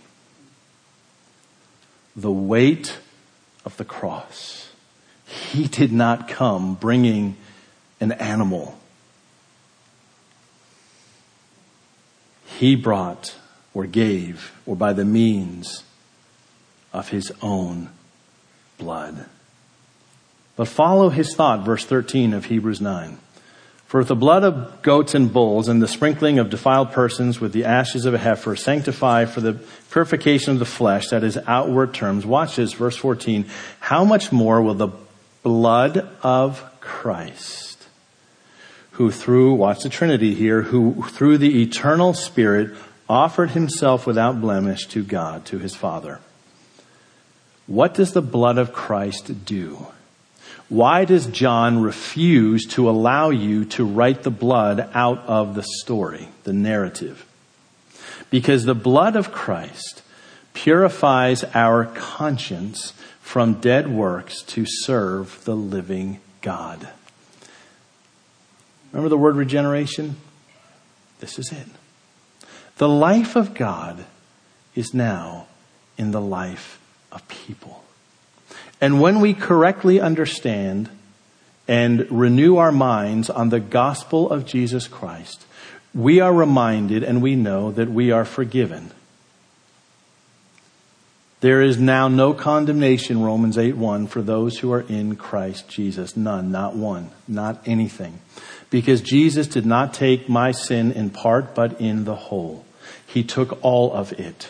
The 2.16 2.32
weight 2.32 2.98
of 3.66 3.78
the 3.78 3.86
cross. 3.86 4.72
He 5.26 5.68
did 5.68 5.92
not 5.92 6.28
come 6.28 6.76
bringing 6.76 7.38
an 8.00 8.12
animal. 8.12 8.78
He 12.58 12.76
brought 12.76 13.36
or 13.74 13.86
gave 13.86 14.52
or 14.66 14.76
by 14.76 14.94
the 14.94 15.06
means 15.06 15.84
of 16.94 17.10
his 17.10 17.32
own 17.42 17.90
blood. 18.78 19.26
But 20.56 20.68
follow 20.68 21.10
his 21.10 21.34
thought, 21.34 21.64
verse 21.66 21.86
13 21.86 22.34
of 22.34 22.46
Hebrews 22.46 22.82
9. 22.82 23.18
For 23.92 24.00
if 24.00 24.08
the 24.08 24.16
blood 24.16 24.46
of 24.46 24.82
goats 24.84 25.16
and 25.16 25.34
bulls 25.34 25.68
and 25.68 25.82
the 25.82 25.88
sprinkling 25.88 26.40
of 26.40 26.50
defiled 26.50 26.94
persons 26.94 27.42
with 27.42 27.52
the 27.52 27.66
ashes 27.66 28.06
of 28.06 28.14
a 28.14 28.18
heifer 28.18 28.56
sanctify 28.56 29.26
for 29.26 29.42
the 29.42 29.60
purification 29.92 30.54
of 30.54 30.60
the 30.60 30.66
flesh, 30.66 31.10
that 31.10 31.26
is 31.26 31.38
outward 31.46 31.94
terms, 31.94 32.26
watch 32.26 32.56
this, 32.56 32.72
verse 32.72 32.96
14, 32.96 33.48
how 33.82 34.06
much 34.06 34.32
more 34.32 34.62
will 34.62 34.76
the 34.76 34.94
blood 35.44 36.08
of 36.24 36.64
Christ, 36.80 37.86
who 38.92 39.12
through, 39.12 39.56
watch 39.56 39.84
the 39.84 39.90
Trinity 39.90 40.36
here, 40.36 40.62
who 40.62 41.04
through 41.10 41.40
the 41.40 41.62
eternal 41.62 42.14
Spirit 42.14 42.74
offered 43.10 43.50
himself 43.50 44.08
without 44.08 44.40
blemish 44.40 44.86
to 44.88 45.04
God, 45.04 45.44
to 45.48 45.60
his 45.60 45.76
Father. 45.76 46.22
What 47.68 47.94
does 47.94 48.14
the 48.14 48.22
blood 48.22 48.58
of 48.58 48.72
Christ 48.72 49.44
do? 49.44 49.88
Why 50.72 51.04
does 51.04 51.26
John 51.26 51.82
refuse 51.82 52.66
to 52.68 52.90
allow 52.90 53.30
you 53.30 53.66
to 53.66 53.84
write 53.84 54.24
the 54.24 54.32
blood 54.32 54.90
out 54.94 55.20
of 55.28 55.54
the 55.54 55.64
story, 55.64 56.30
the 56.46 56.54
narrative? 56.54 57.26
Because 58.30 58.64
the 58.64 58.74
blood 58.74 59.18
of 59.18 59.34
Christ 59.34 60.02
purifies 60.54 61.44
our 61.54 61.88
conscience 61.88 62.94
from 63.20 63.56
dead 63.56 63.90
works 63.90 64.44
to 64.44 64.64
serve 64.66 65.44
the 65.44 65.58
living 65.58 66.22
God. 66.42 66.88
Remember 68.94 69.10
the 69.10 69.18
word 69.18 69.36
regeneration? 69.36 70.16
This 71.20 71.38
is 71.38 71.52
it. 71.52 71.68
The 72.78 72.88
life 72.88 73.36
of 73.36 73.54
God 73.54 74.06
is 74.74 74.94
now 74.94 75.48
in 75.98 76.12
the 76.12 76.22
life 76.22 76.80
of 77.12 77.28
people. 77.28 77.84
And 78.82 79.00
when 79.00 79.22
we 79.22 79.36
correctly 79.36 80.02
understand 80.02 80.90
and 81.68 82.12
renew 82.12 82.58
our 82.58 82.72
minds 82.72 83.30
on 83.30 83.50
the 83.50 83.60
gospel 83.60 84.30
of 84.30 84.46
Jesus 84.46 84.88
Christ, 84.88 85.46
we 85.94 86.20
are 86.20 86.34
reminded 86.34 87.04
and 87.04 87.22
we 87.22 87.36
know 87.36 87.72
that 87.72 87.90
we 87.90 88.12
are 88.12 88.26
forgiven. 88.26 88.92
There 91.42 91.62
is 91.62 91.80
now 91.80 92.08
no 92.08 92.34
condemnation, 92.34 93.22
Romans 93.22 93.58
8 93.58 93.76
1, 93.76 94.08
for 94.08 94.22
those 94.22 94.60
who 94.60 94.72
are 94.74 94.82
in 94.82 95.16
Christ 95.16 95.68
Jesus. 95.68 96.16
None, 96.16 96.52
not 96.52 96.76
one, 96.76 97.10
not 97.28 97.62
anything. 97.66 98.20
Because 98.70 99.02
Jesus 99.02 99.48
did 99.48 99.66
not 99.66 99.94
take 99.94 100.30
my 100.30 100.52
sin 100.52 100.92
in 100.92 101.10
part, 101.10 101.56
but 101.56 101.82
in 101.82 102.06
the 102.06 102.16
whole. 102.16 102.64
He 103.06 103.24
took 103.24 103.64
all 103.64 103.92
of 103.92 104.14
it. 104.14 104.50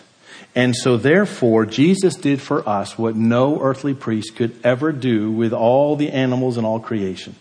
And 0.54 0.76
so 0.76 0.98
therefore, 0.98 1.66
Jesus 1.66 2.16
did 2.16 2.42
for 2.42 2.68
us 2.68 2.98
what 2.98 3.16
no 3.16 3.62
earthly 3.62 3.94
priest 3.94 4.36
could 4.36 4.54
ever 4.64 4.92
do 4.92 5.32
with 5.32 5.54
all 5.54 5.96
the 5.96 6.12
animals 6.12 6.58
and 6.58 6.66
all 6.66 6.80
creation. 6.80 7.36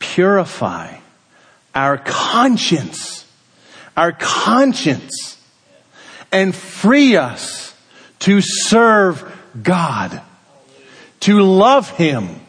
Purify 0.00 0.96
our 1.74 1.98
conscience, 1.98 3.26
our 3.96 4.12
conscience 4.12 5.38
and 6.32 6.54
free 6.54 7.16
us 7.16 7.74
to 8.20 8.40
serve 8.40 9.30
God, 9.62 10.20
to 11.20 11.42
love 11.42 11.90
Him, 11.90 12.40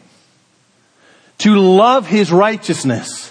to 1.38 1.56
love 1.56 2.06
His 2.06 2.32
righteousness, 2.32 3.30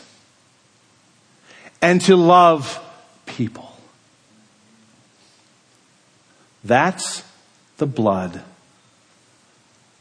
and 1.81 1.99
to 2.01 2.15
love 2.15 2.79
people. 3.25 3.72
That's 6.63 7.23
the 7.77 7.85
blood 7.85 8.41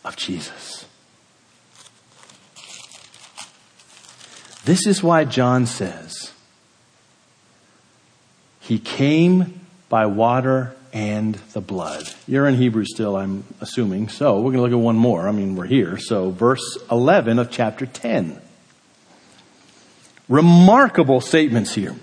of 0.05 0.17
Jesus. 0.17 0.87
This 4.65 4.87
is 4.87 5.03
why 5.03 5.25
John 5.25 5.67
says, 5.67 6.33
He 8.61 8.79
came 8.79 9.61
by 9.89 10.07
water 10.07 10.75
and 10.93 11.35
the 11.53 11.61
blood. 11.61 12.05
You're 12.29 12.47
in 12.47 12.55
Hebrew 12.55 12.85
still, 12.85 13.17
I'm 13.17 13.45
assuming. 13.61 14.09
So 14.09 14.37
we're 14.37 14.53
going 14.53 14.57
to 14.57 14.63
look 14.63 14.73
at 14.73 14.79
one 14.79 14.97
more. 14.97 15.27
I 15.27 15.33
mean, 15.33 15.57
we're 15.57 15.67
here. 15.67 15.99
So 15.99 16.31
verse 16.31 16.79
11 16.91 17.39
of 17.39 17.51
chapter 17.51 17.87
10. 17.87 18.41
Remarkable 20.29 21.21
statements 21.21 21.75
here. 21.75 21.97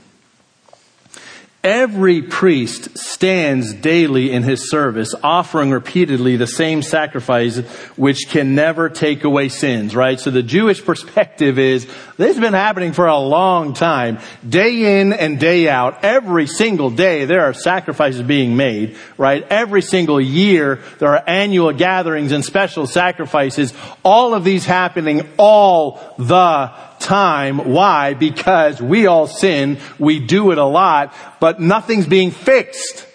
Every 1.62 2.22
priest 2.22 2.98
stands 2.98 3.74
daily 3.74 4.32
in 4.32 4.44
his 4.44 4.70
service, 4.70 5.14
offering 5.22 5.72
repeatedly 5.72 6.38
the 6.38 6.48
same 6.48 6.82
sacrifice, 6.82 7.58
which 7.98 8.30
can 8.30 8.56
never 8.56 8.88
take 8.88 9.26
away 9.26 9.50
sins, 9.50 9.94
right? 9.94 10.18
So 10.18 10.32
the 10.32 10.42
Jewish 10.42 10.82
perspective 10.82 11.60
is, 11.60 11.86
this 12.16 12.36
has 12.36 12.40
been 12.40 12.54
happening 12.54 12.94
for 12.94 13.08
a 13.08 13.18
long 13.18 13.74
time. 13.74 14.20
Day 14.48 15.02
in 15.02 15.12
and 15.12 15.38
day 15.38 15.68
out, 15.68 16.06
every 16.06 16.48
single 16.48 16.92
day, 16.92 17.26
there 17.26 17.42
are 17.42 17.54
sacrifices 17.54 18.22
being 18.22 18.56
made, 18.56 18.96
right? 19.18 19.46
Every 19.50 19.82
single 19.82 20.22
year, 20.22 20.80
there 21.00 21.10
are 21.10 21.24
annual 21.28 21.74
gatherings 21.74 22.32
and 22.32 22.46
special 22.46 22.88
sacrifices. 22.88 23.74
All 24.02 24.34
of 24.34 24.46
these 24.46 24.64
happening 24.64 25.28
all 25.38 26.00
the 26.18 26.89
time. 27.00 27.58
Why? 27.58 28.14
Because 28.14 28.82
we 28.82 29.08
all 29.08 29.28
sin. 29.28 29.80
We 29.98 30.20
do 30.20 30.52
it 30.52 30.58
a 30.58 30.66
lot, 30.66 31.14
but 31.40 31.60
nothing's 31.60 32.08
being 32.08 32.32
fixed. 32.32 33.06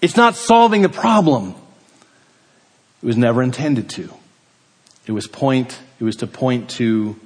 It's 0.00 0.16
not 0.16 0.34
solving 0.34 0.82
the 0.82 0.88
problem. 0.88 1.54
It 3.02 3.06
was 3.06 3.16
never 3.16 3.42
intended 3.42 3.88
to. 3.90 4.12
It 5.06 5.12
was 5.12 5.26
point, 5.26 5.78
it 5.98 6.04
was 6.04 6.16
to 6.16 6.26
point 6.26 6.70
to 6.70 7.18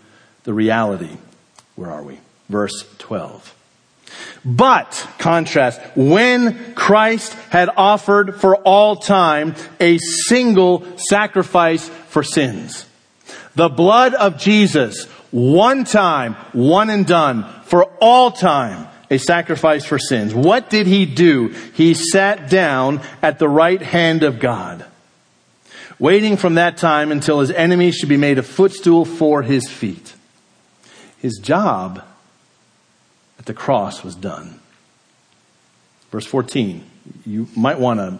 the 0.44 0.52
reality. 0.52 1.16
Where 1.76 1.90
are 1.90 2.02
we? 2.02 2.18
Verse 2.48 2.84
12. 2.98 3.54
But, 4.44 5.08
contrast, 5.18 5.80
when 5.96 6.74
Christ 6.74 7.32
had 7.50 7.70
offered 7.76 8.40
for 8.40 8.56
all 8.56 8.96
time 8.96 9.54
a 9.80 9.98
single 9.98 10.84
sacrifice 10.98 11.88
for 11.88 12.22
sins, 12.22 12.86
the 13.54 13.68
blood 13.68 14.14
of 14.14 14.38
Jesus, 14.38 15.04
one 15.30 15.84
time, 15.84 16.34
one 16.52 16.90
and 16.90 17.06
done, 17.06 17.44
for 17.64 17.84
all 18.00 18.30
time, 18.30 18.88
a 19.10 19.18
sacrifice 19.18 19.84
for 19.84 19.98
sins. 19.98 20.34
What 20.34 20.70
did 20.70 20.86
he 20.86 21.06
do? 21.06 21.48
He 21.74 21.94
sat 21.94 22.50
down 22.50 23.00
at 23.22 23.38
the 23.38 23.48
right 23.48 23.80
hand 23.80 24.22
of 24.22 24.38
God, 24.40 24.84
waiting 25.98 26.36
from 26.36 26.54
that 26.54 26.76
time 26.76 27.12
until 27.12 27.40
his 27.40 27.50
enemies 27.50 27.96
should 27.96 28.08
be 28.08 28.16
made 28.16 28.38
a 28.38 28.42
footstool 28.42 29.04
for 29.04 29.42
his 29.42 29.68
feet. 29.68 30.14
His 31.18 31.38
job 31.42 32.04
at 33.38 33.46
the 33.46 33.54
cross 33.54 34.02
was 34.02 34.14
done. 34.14 34.60
Verse 36.10 36.26
14. 36.26 36.84
You 37.26 37.48
might 37.56 37.78
want 37.78 38.00
to 38.00 38.18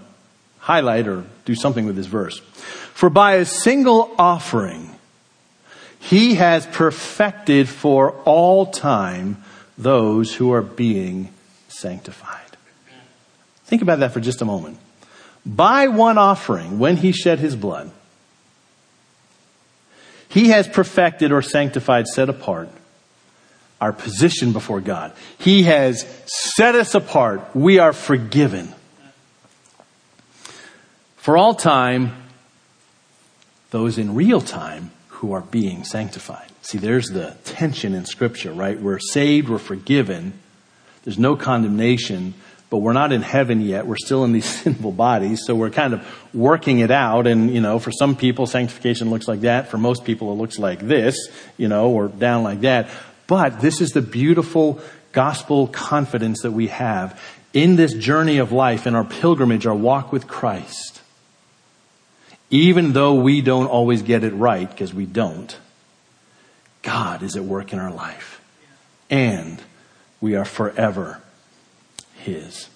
highlight 0.59 1.07
or 1.07 1.25
do 1.44 1.55
something 1.55 1.87
with 1.87 1.97
this 1.97 2.07
verse. 2.07 2.38
For 2.38 3.11
by 3.11 3.35
a 3.35 3.44
single 3.44 4.14
offering, 4.18 4.93
he 6.05 6.35
has 6.35 6.67
perfected 6.67 7.67
for 7.67 8.12
all 8.27 8.67
time 8.67 9.43
those 9.79 10.35
who 10.35 10.53
are 10.53 10.61
being 10.61 11.31
sanctified. 11.69 12.40
Think 13.64 13.81
about 13.81 14.01
that 14.01 14.12
for 14.12 14.21
just 14.21 14.43
a 14.43 14.45
moment. 14.45 14.79
By 15.47 15.88
one 15.88 16.19
offering, 16.19 16.79
when 16.79 16.99
he 16.99 17.12
shed 17.12 17.38
his 17.38 17.57
blood, 17.57 17.90
he 20.29 20.49
has 20.49 20.69
perfected 20.69 21.33
or 21.33 21.40
sanctified, 21.40 22.07
set 22.07 22.29
apart 22.29 22.69
our 23.81 23.93
position 23.93 24.53
before 24.53 24.83
God. 24.83 25.12
He 25.38 25.62
has 25.62 26.07
set 26.27 26.75
us 26.75 26.95
apart. 26.95 27.57
We 27.57 27.79
are 27.79 27.95
forgiven. 27.95 28.75
For 31.17 31.38
all 31.38 31.55
time, 31.55 32.14
those 33.71 33.97
in 33.97 34.14
real 34.14 34.43
time 34.43 34.90
who 35.14 35.33
are 35.33 35.40
being 35.40 35.85
sanctified. 35.85 36.50
See, 36.62 36.79
there's 36.79 37.07
the 37.07 37.37
tension 37.44 37.94
in 37.94 38.05
Scripture, 38.05 38.53
right? 38.53 38.79
We're 38.79 38.98
saved, 38.98 39.48
we're 39.48 39.59
forgiven, 39.59 40.33
there's 41.05 41.18
no 41.18 41.37
condemnation, 41.37 42.35
but 42.70 42.79
we're 42.79 42.94
not 42.94 43.12
in 43.12 43.22
heaven 43.22 43.61
yet. 43.61 43.87
We're 43.87 43.96
still 43.96 44.24
in 44.24 44.33
these 44.33 44.44
sinful 44.62 44.92
bodies, 44.92 45.42
so 45.46 45.55
we're 45.55 45.70
kind 45.70 45.94
of 45.94 46.07
working 46.35 46.81
it 46.81 46.90
out. 46.90 47.27
And, 47.27 47.55
you 47.55 47.61
know, 47.61 47.79
for 47.79 47.92
some 47.92 48.16
people, 48.16 48.46
sanctification 48.46 49.11
looks 49.11 49.29
like 49.29 49.42
that. 49.42 49.68
For 49.68 49.79
most 49.79 50.05
people, 50.05 50.33
it 50.33 50.37
looks 50.37 50.59
like 50.59 50.81
this, 50.81 51.16
you 51.57 51.68
know, 51.68 51.90
or 51.90 52.09
down 52.09 52.42
like 52.42 52.62
that. 52.62 52.88
But 53.27 53.61
this 53.61 53.81
is 53.81 53.90
the 53.90 54.03
beautiful 54.03 54.81
gospel 55.12 55.68
confidence 55.68 56.42
that 56.42 56.53
we 56.53 56.68
have 56.68 57.20
in 57.53 57.77
this 57.77 57.94
journey 57.94 58.38
of 58.38 58.50
life, 58.50 58.87
in 58.87 58.96
our 58.96 59.05
pilgrimage, 59.05 59.66
our 59.66 59.74
walk 59.74 60.11
with 60.11 60.27
Christ 60.27 61.00
even 62.50 62.92
though 62.92 63.14
we 63.14 63.40
don't 63.40 63.66
always 63.66 64.02
get 64.02 64.24
it 64.24 64.33
right, 64.33 64.68
because 64.68 64.92
we 64.94 65.07
don't, 65.07 65.57
God 66.83 67.22
is 67.22 67.37
at 67.37 67.44
work 67.44 67.72
in 67.72 67.78
our 67.78 67.92
life. 67.92 68.40
And 69.11 69.61
we 70.20 70.37
are 70.37 70.44
forever 70.44 71.20
His. 72.16 72.68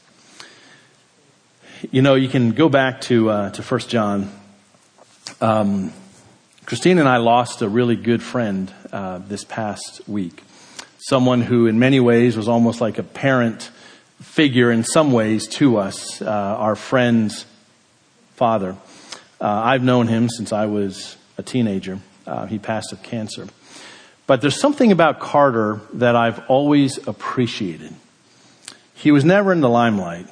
You 1.91 2.03
know, 2.03 2.15
you 2.15 2.29
can 2.29 2.53
go 2.53 2.69
back 2.69 3.01
to, 3.03 3.31
uh, 3.31 3.51
to 3.51 3.63
1 3.63 3.81
John. 3.83 4.33
Um, 5.41 5.93
Christine 6.67 6.99
and 6.99 7.09
I 7.09 7.19
lost 7.19 7.63
a 7.63 7.69
really 7.69 7.97
good 7.97 8.23
friend 8.23 8.73
uh, 8.93 9.19
this 9.19 9.45
past 9.45 10.07
week. 10.09 10.43
Someone 10.99 11.41
who, 11.41 11.67
in 11.67 11.79
many 11.79 12.01
ways, 12.01 12.37
was 12.37 12.49
almost 12.49 12.81
like 12.81 12.99
a 12.99 13.03
parent 13.03 13.71
figure 14.21 14.71
in 14.71 14.85
some 14.85 15.13
ways 15.13 15.47
to 15.47 15.79
us, 15.79 16.21
uh, 16.21 16.27
our 16.27 16.77
friend's 16.77 17.47
father. 18.35 18.77
Uh, 19.41 19.47
I've 19.47 19.83
known 19.83 20.09
him 20.09 20.29
since 20.29 20.53
I 20.53 20.67
was 20.67 21.17
a 21.37 21.43
teenager. 21.43 22.01
Uh, 22.27 22.47
he 22.47 22.59
passed 22.59 22.93
of 22.93 23.03
cancer. 23.03 23.47
But 24.27 24.41
there's 24.43 24.61
something 24.61 24.93
about 24.93 25.21
Carter 25.21 25.81
that 25.95 26.15
I've 26.15 26.41
always 26.49 26.99
appreciated. 27.07 27.95
He 28.95 29.11
was 29.11 29.25
never 29.25 29.53
in 29.53 29.61
the 29.61 29.69
limelight. 29.69 30.27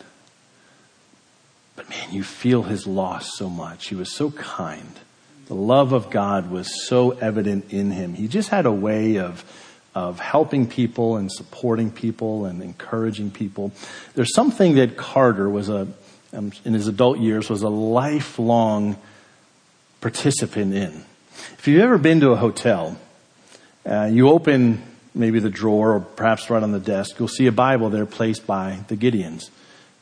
But 1.76 1.88
man, 1.88 2.12
you 2.12 2.24
feel 2.24 2.64
his 2.64 2.86
loss 2.86 3.36
so 3.36 3.48
much. 3.48 3.88
He 3.88 3.94
was 3.94 4.12
so 4.12 4.30
kind. 4.32 4.98
The 5.46 5.54
love 5.54 5.92
of 5.92 6.10
God 6.10 6.50
was 6.50 6.86
so 6.86 7.12
evident 7.12 7.72
in 7.72 7.92
him. 7.92 8.14
He 8.14 8.26
just 8.26 8.48
had 8.48 8.66
a 8.66 8.72
way 8.72 9.18
of, 9.18 9.44
of 9.94 10.18
helping 10.18 10.66
people 10.66 11.16
and 11.16 11.30
supporting 11.30 11.90
people 11.90 12.44
and 12.44 12.62
encouraging 12.62 13.30
people. 13.30 13.72
There's 14.14 14.34
something 14.34 14.74
that 14.74 14.96
Carter 14.96 15.48
was 15.48 15.68
a, 15.68 15.86
um, 16.32 16.52
in 16.64 16.74
his 16.74 16.88
adult 16.88 17.18
years 17.18 17.48
was 17.48 17.62
a 17.62 17.68
lifelong 17.68 18.96
participant 20.00 20.74
in. 20.74 21.04
If 21.58 21.68
you've 21.68 21.82
ever 21.82 21.98
been 21.98 22.20
to 22.20 22.30
a 22.30 22.36
hotel, 22.36 22.96
uh, 23.84 24.08
you 24.10 24.28
open 24.28 24.82
maybe 25.14 25.38
the 25.40 25.50
drawer 25.50 25.94
or 25.94 26.00
perhaps 26.00 26.50
right 26.50 26.62
on 26.62 26.72
the 26.72 26.80
desk, 26.80 27.18
you'll 27.18 27.28
see 27.28 27.46
a 27.46 27.52
Bible 27.52 27.90
there 27.90 28.06
placed 28.06 28.46
by 28.46 28.80
the 28.88 28.96
Gideons. 28.96 29.50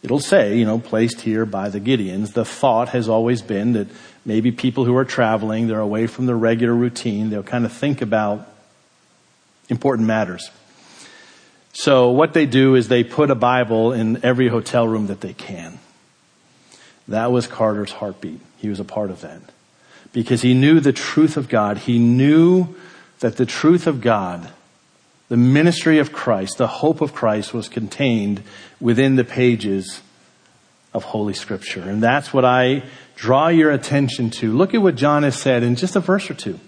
it'll 0.03 0.21
say, 0.21 0.59
you 0.59 0.67
know, 0.67 0.79
placed 0.79 1.23
here 1.23 1.47
by 1.47 1.71
the 1.71 1.81
Gideons. 1.81 2.35
The 2.35 2.45
thought 2.45 2.91
has 2.91 3.09
always 3.09 3.41
been 3.41 3.73
that 3.73 3.89
maybe 4.27 4.53
people 4.53 4.85
who 4.85 4.95
are 4.97 5.05
traveling, 5.05 5.67
they're 5.67 5.81
away 5.81 6.07
from 6.07 6.27
the 6.27 6.35
regular 6.35 6.75
routine, 6.75 7.31
they'll 7.31 7.43
kind 7.43 7.65
of 7.65 7.73
think 7.73 8.03
about 8.03 8.47
important 9.69 10.07
matters. 10.07 10.51
So 11.73 12.11
what 12.11 12.35
they 12.35 12.47
do 12.47 12.75
is 12.75 12.89
they 12.89 13.03
put 13.03 13.31
a 13.31 13.35
Bible 13.35 13.93
in 13.93 14.25
every 14.25 14.49
hotel 14.49 14.87
room 14.87 15.07
that 15.07 15.21
they 15.21 15.33
can. 15.33 15.79
That 17.09 17.33
was 17.33 17.47
Carter's 17.47 17.93
heartbeat. 17.93 18.41
He 18.59 18.69
was 18.69 18.81
a 18.81 18.85
part 18.85 19.11
of 19.11 19.21
that. 19.23 19.41
Because 20.13 20.43
he 20.43 20.55
knew 20.55 20.81
the 20.81 20.93
truth 20.93 21.37
of 21.37 21.49
God. 21.49 21.79
He 21.79 21.99
knew 21.99 22.75
that 23.21 23.37
the 23.37 23.47
truth 23.47 23.87
of 23.87 24.01
God, 24.01 24.49
the 25.29 25.37
ministry 25.37 25.99
of 25.99 26.13
Christ, 26.13 26.59
the 26.59 26.67
hope 26.67 27.01
of 27.01 27.13
Christ 27.13 27.53
was 27.53 27.69
contained 27.69 28.43
within 28.81 29.17
the 29.17 29.25
pages 29.25 30.01
of 30.93 31.05
Holy 31.05 31.35
Scripture. 31.35 31.83
And 31.83 32.03
that's 32.03 32.33
what 32.33 32.45
I 32.45 32.85
draw 33.17 33.49
your 33.49 33.71
attention 33.71 34.31
to. 34.31 34.53
Look 34.53 34.75
at 34.75 34.83
what 34.83 34.95
John 34.95 35.25
has 35.25 35.37
said 35.37 35.63
in 35.63 35.77
just 35.77 35.97
a 35.97 36.01
verse 36.01 36.31
or 36.31 36.35
two. 36.35 36.59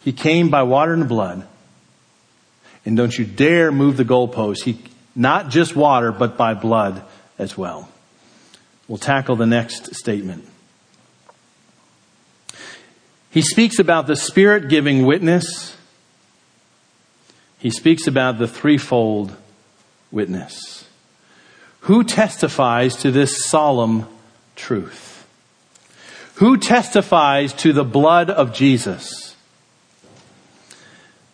He 0.00 0.12
came 0.12 0.50
by 0.50 0.64
water 0.64 0.92
and 0.92 1.08
blood 1.08 1.46
and 2.84 2.96
don't 2.96 3.16
you 3.16 3.24
dare 3.24 3.72
move 3.72 3.96
the 3.96 4.04
goalpost. 4.04 4.62
He, 4.62 4.78
not 5.16 5.48
just 5.48 5.74
water, 5.74 6.12
but 6.12 6.36
by 6.36 6.54
blood 6.54 7.02
as 7.38 7.56
well. 7.56 7.88
We'll 8.88 8.98
tackle 8.98 9.36
the 9.36 9.46
next 9.46 9.94
statement. 9.94 10.46
He 13.30 13.42
speaks 13.42 13.78
about 13.78 14.06
the 14.06 14.16
Spirit 14.16 14.68
giving 14.68 15.04
witness. 15.06 15.76
He 17.58 17.70
speaks 17.70 18.06
about 18.06 18.38
the 18.38 18.46
threefold 18.46 19.34
witness. 20.12 20.86
Who 21.80 22.04
testifies 22.04 22.96
to 22.96 23.10
this 23.10 23.44
solemn 23.46 24.06
truth? 24.54 25.26
Who 26.36 26.58
testifies 26.58 27.52
to 27.54 27.72
the 27.72 27.84
blood 27.84 28.30
of 28.30 28.54
Jesus? 28.54 29.34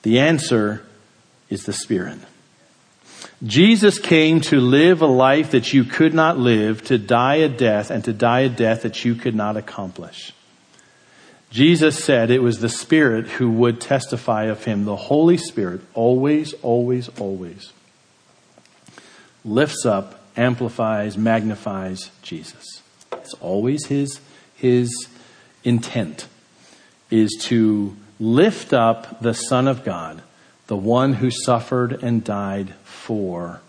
The 0.03 0.19
answer 0.19 0.87
is 1.49 1.65
the 1.65 1.73
Spirit. 1.73 2.19
Jesus 3.43 3.99
came 3.99 4.41
to 4.43 4.61
live 4.61 5.01
a 5.01 5.07
life 5.07 5.53
that 5.53 5.73
you 5.73 5.85
could 5.85 6.13
not 6.13 6.39
live, 6.39 6.85
to 6.85 6.99
die 6.99 7.37
a 7.37 7.49
death, 7.49 7.91
and 7.91 8.05
to 8.05 8.13
die 8.13 8.41
a 8.41 8.49
death 8.49 8.83
that 8.83 9.05
you 9.05 9.15
could 9.15 9.35
not 9.35 9.57
accomplish. 9.57 10.33
Jesus 11.51 12.03
said 12.05 12.31
it 12.31 12.43
was 12.43 12.61
the 12.61 12.69
Spirit 12.69 13.27
who 13.27 13.51
would 13.51 13.81
testify 13.81 14.45
of 14.45 14.65
him. 14.65 14.85
The 14.85 14.95
Holy 14.95 15.37
Spirit 15.37 15.81
always, 15.95 16.53
always, 16.63 17.09
always 17.19 17.73
lifts 19.45 19.87
up, 19.87 20.21
amplifies, 20.37 21.17
magnifies 21.17 22.11
Jesus. 22.23 22.83
It's 23.13 23.35
always 23.35 23.87
his, 23.87 24.21
his 24.55 25.09
intent 25.65 26.27
is 27.11 27.37
to 27.43 27.97
lift 28.19 28.73
up 28.73 29.21
the 29.21 29.35
Son 29.35 29.67
of 29.67 29.85
God 29.85 30.23
the 30.67 30.77
one 30.77 31.15
who 31.15 31.31
suffered 31.31 32.03
and 32.03 32.23
died 32.23 32.75
for 33.11 33.61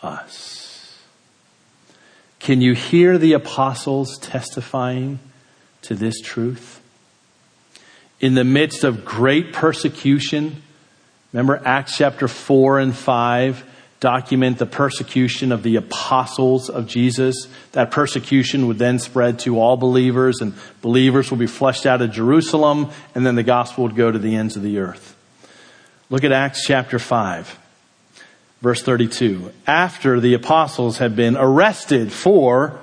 us. 0.00 0.98
Can 2.38 2.62
you 2.62 2.72
hear 2.72 3.18
the 3.18 3.34
apostles 3.34 4.16
testifying 4.16 5.18
to 5.82 5.94
this 5.94 6.22
truth? 6.22 6.80
In 8.18 8.32
the 8.32 8.44
midst 8.44 8.82
of 8.82 9.04
great 9.04 9.52
persecution, 9.52 10.62
remember 11.34 11.60
Acts 11.66 11.98
chapter 11.98 12.28
4 12.28 12.78
and 12.78 12.96
5 12.96 13.62
document 14.00 14.56
the 14.56 14.64
persecution 14.64 15.52
of 15.52 15.62
the 15.62 15.76
apostles 15.76 16.70
of 16.70 16.86
Jesus. 16.86 17.48
That 17.72 17.90
persecution 17.90 18.68
would 18.68 18.78
then 18.78 18.98
spread 18.98 19.38
to 19.40 19.60
all 19.60 19.76
believers, 19.76 20.40
and 20.40 20.54
believers 20.80 21.30
will 21.30 21.36
be 21.36 21.46
flushed 21.46 21.84
out 21.84 22.00
of 22.00 22.10
Jerusalem, 22.10 22.88
and 23.14 23.26
then 23.26 23.34
the 23.34 23.42
gospel 23.42 23.84
would 23.84 23.96
go 23.96 24.10
to 24.10 24.18
the 24.18 24.34
ends 24.34 24.56
of 24.56 24.62
the 24.62 24.78
earth. 24.78 25.14
Look 26.08 26.24
at 26.24 26.32
Acts 26.32 26.64
chapter 26.66 26.98
5, 26.98 27.58
verse 28.60 28.82
32. 28.82 29.52
After 29.66 30.20
the 30.20 30.34
apostles 30.34 30.98
had 30.98 31.16
been 31.16 31.36
arrested 31.36 32.12
for 32.12 32.78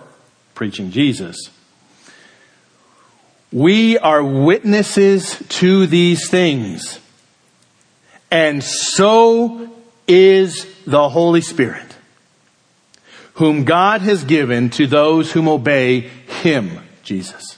preaching 0.56 0.92
Jesus, 0.92 1.50
we 3.52 3.98
are 4.00 4.24
witnesses 4.24 5.42
to 5.50 5.86
these 5.86 6.30
things. 6.30 7.00
And 8.32 8.64
so 8.64 9.72
is 10.08 10.66
the 10.86 11.08
Holy 11.10 11.42
Spirit, 11.42 11.96
whom 13.36 13.64
God 13.64 14.02
has 14.02 14.24
given 14.24 14.72
to 14.72 14.88
those 14.88 15.32
whom 15.32 15.48
obey 15.48 16.00
Him, 16.02 16.80
Jesus. 17.04 17.58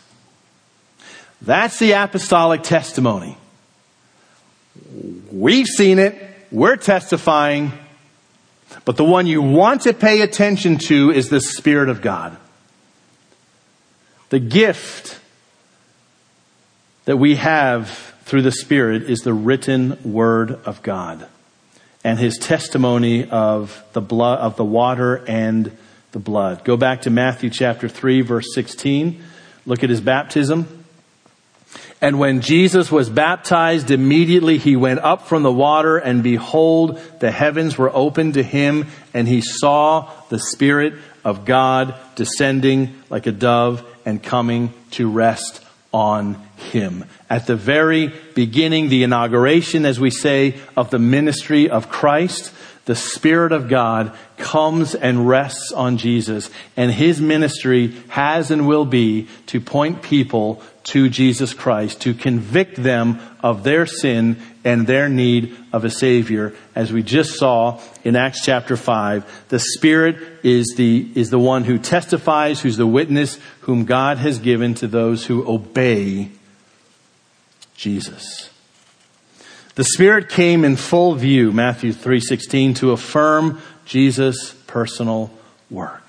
That's 1.42 1.80
the 1.80 1.94
apostolic 1.94 2.64
testimony. 2.64 3.38
We've 5.32 5.68
seen 5.68 6.00
it. 6.00 6.16
We're 6.52 6.76
testifying. 6.76 7.72
But 8.86 8.98
the 8.98 9.04
one 9.04 9.26
you 9.26 9.42
want 9.42 9.82
to 9.82 9.94
pay 9.94 10.22
attention 10.22 10.78
to 10.88 11.12
is 11.12 11.30
the 11.30 11.42
Spirit 11.42 11.90
of 11.90 12.02
God. 12.02 12.38
The 14.30 14.40
gift 14.40 15.20
that 17.06 17.18
we 17.18 17.36
have 17.36 17.90
through 18.26 18.44
the 18.44 18.52
Spirit 18.52 19.04
is 19.04 19.20
the 19.20 19.34
written 19.34 19.98
Word 20.04 20.52
of 20.66 20.82
God 20.84 21.28
and 22.04 22.20
His 22.20 22.38
testimony 22.38 23.28
of 23.28 23.84
the 23.94 24.02
blood, 24.02 24.40
of 24.40 24.56
the 24.56 24.64
water 24.64 25.24
and 25.28 25.76
the 26.12 26.20
blood. 26.20 26.64
Go 26.64 26.78
back 26.78 27.02
to 27.02 27.10
Matthew 27.10 27.50
chapter 27.50 27.90
3 27.90 28.22
verse 28.22 28.54
16. 28.54 29.24
Look 29.66 29.84
at 29.84 29.90
His 29.90 30.02
baptism. 30.02 30.75
And 32.02 32.20
when 32.20 32.42
Jesus 32.42 32.92
was 32.92 33.10
baptized, 33.10 33.90
immediately 33.90 34.58
he 34.58 34.76
went 34.76 35.00
up 35.00 35.28
from 35.28 35.44
the 35.44 35.52
water 35.52 35.98
and 35.98 36.22
behold, 36.22 37.00
the 37.20 37.32
heavens 37.32 37.78
were 37.78 37.94
opened 37.94 38.36
to 38.36 38.44
him 38.44 38.88
and 39.14 39.28
he 39.28 39.42
saw 39.42 40.12
the 40.30 40.40
Spirit 40.40 40.94
of 41.24 41.46
God 41.46 41.96
descending 42.16 43.02
like 43.10 43.28
a 43.28 43.32
dove 43.32 43.86
and 44.06 44.22
coming 44.22 44.74
to 44.92 45.10
rest 45.10 45.64
on 45.92 46.36
him. 46.58 47.06
At 47.30 47.48
the 47.48 47.56
very 47.56 48.14
beginning, 48.36 48.90
the 48.90 49.04
inauguration, 49.04 49.86
as 49.86 50.00
we 50.00 50.12
say, 50.12 50.60
of 50.76 50.90
the 50.90 51.00
ministry 51.00 51.70
of 51.70 51.90
Christ, 51.90 52.54
the 52.86 52.96
Spirit 52.96 53.52
of 53.52 53.68
God 53.68 54.16
comes 54.38 54.94
and 54.94 55.28
rests 55.28 55.72
on 55.72 55.98
Jesus, 55.98 56.52
and 56.78 56.92
his 56.92 57.20
ministry 57.20 57.96
has 58.10 58.52
and 58.52 58.68
will 58.68 58.86
be 58.86 59.28
to 59.48 59.60
point 59.60 60.04
people 60.04 60.62
to 60.86 61.10
Jesus 61.10 61.54
Christ, 61.54 62.02
to 62.02 62.14
convict 62.14 62.82
them 62.82 63.20
of 63.42 63.64
their 63.64 63.86
sin 63.86 64.38
and 64.64 64.86
their 64.86 65.10
need 65.10 65.56
of 65.74 65.84
a 65.84 65.90
Savior. 65.90 66.54
As 66.76 66.94
we 66.94 67.02
just 67.02 67.34
saw 67.38 67.82
in 68.04 68.16
Acts 68.16 68.46
chapter 68.46 68.78
5, 68.78 69.48
the 69.50 69.60
Spirit 69.60 70.18
is 70.44 70.76
the, 70.78 71.10
is 71.16 71.32
the 71.32 71.40
one 71.40 71.64
who 71.64 71.80
testifies, 71.80 72.62
who's 72.62 72.78
the 72.78 72.88
witness, 72.88 73.40
whom 73.62 73.86
God 73.86 74.20
has 74.20 74.38
given 74.38 74.76
to 74.76 74.88
those 74.88 75.26
who 75.26 75.48
obey 75.50 76.30
Jesus. 77.76 78.52
The 79.74 79.84
Spirit 79.84 80.30
came 80.30 80.64
in 80.64 80.76
full 80.76 81.16
view, 81.16 81.52
Matthew 81.52 81.94
3.16, 81.94 82.78
to 82.78 82.92
affirm 82.92 83.60
Jesus' 83.86 84.54
personal 84.68 85.32
work. 85.70 86.05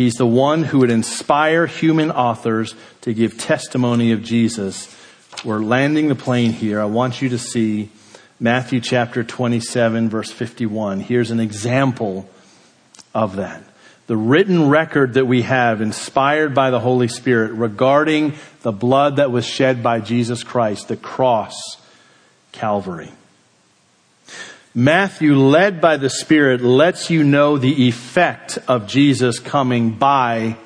He's 0.00 0.14
the 0.14 0.26
one 0.26 0.62
who 0.62 0.78
would 0.78 0.90
inspire 0.90 1.66
human 1.66 2.10
authors 2.10 2.74
to 3.02 3.12
give 3.12 3.36
testimony 3.36 4.12
of 4.12 4.22
Jesus. 4.22 4.96
We're 5.44 5.58
landing 5.58 6.08
the 6.08 6.14
plane 6.14 6.52
here. 6.52 6.80
I 6.80 6.86
want 6.86 7.20
you 7.20 7.28
to 7.28 7.38
see 7.38 7.90
Matthew 8.40 8.80
chapter 8.80 9.22
27 9.22 10.08
verse 10.08 10.30
51. 10.32 11.00
Here's 11.00 11.30
an 11.30 11.38
example 11.38 12.30
of 13.14 13.36
that. 13.36 13.62
The 14.06 14.16
written 14.16 14.70
record 14.70 15.12
that 15.14 15.26
we 15.26 15.42
have 15.42 15.82
inspired 15.82 16.54
by 16.54 16.70
the 16.70 16.80
Holy 16.80 17.08
Spirit 17.08 17.52
regarding 17.52 18.32
the 18.62 18.72
blood 18.72 19.16
that 19.16 19.30
was 19.30 19.44
shed 19.44 19.82
by 19.82 20.00
Jesus 20.00 20.42
Christ, 20.42 20.88
the 20.88 20.96
cross, 20.96 21.76
Calvary. 22.52 23.12
Matthew, 24.74 25.34
led 25.34 25.80
by 25.80 25.96
the 25.96 26.10
Spirit, 26.10 26.60
lets 26.60 27.10
you 27.10 27.24
know 27.24 27.58
the 27.58 27.88
effect 27.88 28.58
of 28.68 28.86
Jesus 28.86 29.40
coming 29.40 29.94
by 29.94 30.56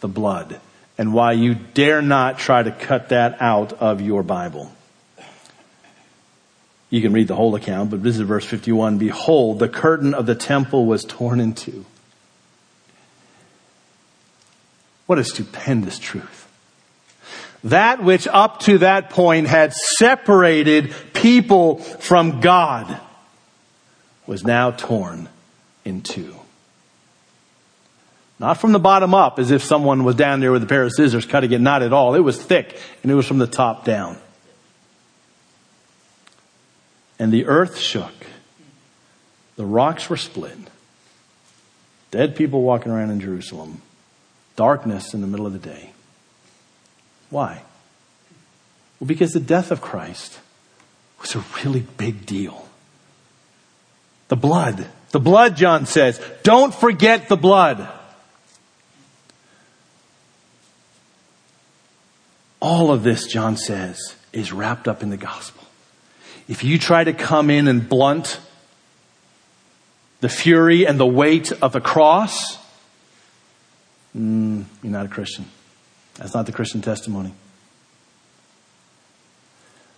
the 0.00 0.08
blood 0.08 0.60
and 0.98 1.14
why 1.14 1.32
you 1.32 1.54
dare 1.54 2.02
not 2.02 2.38
try 2.38 2.62
to 2.62 2.70
cut 2.70 3.08
that 3.08 3.40
out 3.40 3.72
of 3.72 4.02
your 4.02 4.22
Bible. 4.22 4.70
You 6.90 7.00
can 7.00 7.12
read 7.12 7.28
the 7.28 7.36
whole 7.36 7.54
account, 7.54 7.90
but 7.90 8.02
this 8.02 8.16
is 8.16 8.22
verse 8.22 8.44
51. 8.44 8.98
Behold, 8.98 9.58
the 9.58 9.68
curtain 9.68 10.12
of 10.12 10.26
the 10.26 10.34
temple 10.34 10.84
was 10.84 11.04
torn 11.04 11.40
in 11.40 11.54
two. 11.54 11.86
What 15.06 15.18
a 15.18 15.24
stupendous 15.24 15.98
truth. 15.98 16.48
That 17.64 18.02
which 18.02 18.26
up 18.26 18.60
to 18.60 18.78
that 18.78 19.10
point 19.10 19.46
had 19.46 19.72
separated 19.72 20.94
people 21.14 21.78
from 21.78 22.40
God 22.40 23.00
was 24.30 24.44
now 24.44 24.70
torn 24.70 25.28
in 25.84 26.00
two. 26.02 26.36
Not 28.38 28.58
from 28.58 28.70
the 28.70 28.78
bottom 28.78 29.12
up 29.12 29.40
as 29.40 29.50
if 29.50 29.60
someone 29.60 30.04
was 30.04 30.14
down 30.14 30.38
there 30.38 30.52
with 30.52 30.62
a 30.62 30.66
pair 30.66 30.84
of 30.84 30.92
scissors 30.92 31.26
cutting 31.26 31.50
it, 31.50 31.60
not 31.60 31.82
at 31.82 31.92
all. 31.92 32.14
It 32.14 32.20
was 32.20 32.40
thick 32.40 32.80
and 33.02 33.10
it 33.10 33.16
was 33.16 33.26
from 33.26 33.38
the 33.38 33.48
top 33.48 33.84
down. 33.84 34.18
And 37.18 37.32
the 37.32 37.46
earth 37.46 37.76
shook. 37.76 38.14
The 39.56 39.66
rocks 39.66 40.08
were 40.08 40.16
split. 40.16 40.58
Dead 42.12 42.36
people 42.36 42.62
walking 42.62 42.92
around 42.92 43.10
in 43.10 43.18
Jerusalem. 43.18 43.82
Darkness 44.54 45.12
in 45.12 45.22
the 45.22 45.26
middle 45.26 45.46
of 45.46 45.52
the 45.52 45.58
day. 45.58 45.90
Why? 47.30 47.62
Well, 49.00 49.08
because 49.08 49.32
the 49.32 49.40
death 49.40 49.72
of 49.72 49.80
Christ 49.80 50.38
was 51.20 51.34
a 51.34 51.44
really 51.64 51.80
big 51.80 52.26
deal. 52.26 52.69
The 54.30 54.36
blood. 54.36 54.86
The 55.10 55.18
blood, 55.18 55.56
John 55.56 55.86
says. 55.86 56.20
Don't 56.44 56.72
forget 56.72 57.28
the 57.28 57.36
blood. 57.36 57.88
All 62.60 62.92
of 62.92 63.02
this, 63.02 63.26
John 63.26 63.56
says, 63.56 64.14
is 64.32 64.52
wrapped 64.52 64.86
up 64.86 65.02
in 65.02 65.10
the 65.10 65.16
gospel. 65.16 65.64
If 66.46 66.62
you 66.62 66.78
try 66.78 67.02
to 67.02 67.12
come 67.12 67.50
in 67.50 67.66
and 67.66 67.88
blunt 67.88 68.38
the 70.20 70.28
fury 70.28 70.86
and 70.86 71.00
the 71.00 71.06
weight 71.06 71.50
of 71.50 71.72
the 71.72 71.80
cross, 71.80 72.56
mm, 74.16 74.64
you're 74.80 74.92
not 74.92 75.06
a 75.06 75.08
Christian. 75.08 75.46
That's 76.14 76.34
not 76.34 76.46
the 76.46 76.52
Christian 76.52 76.82
testimony. 76.82 77.32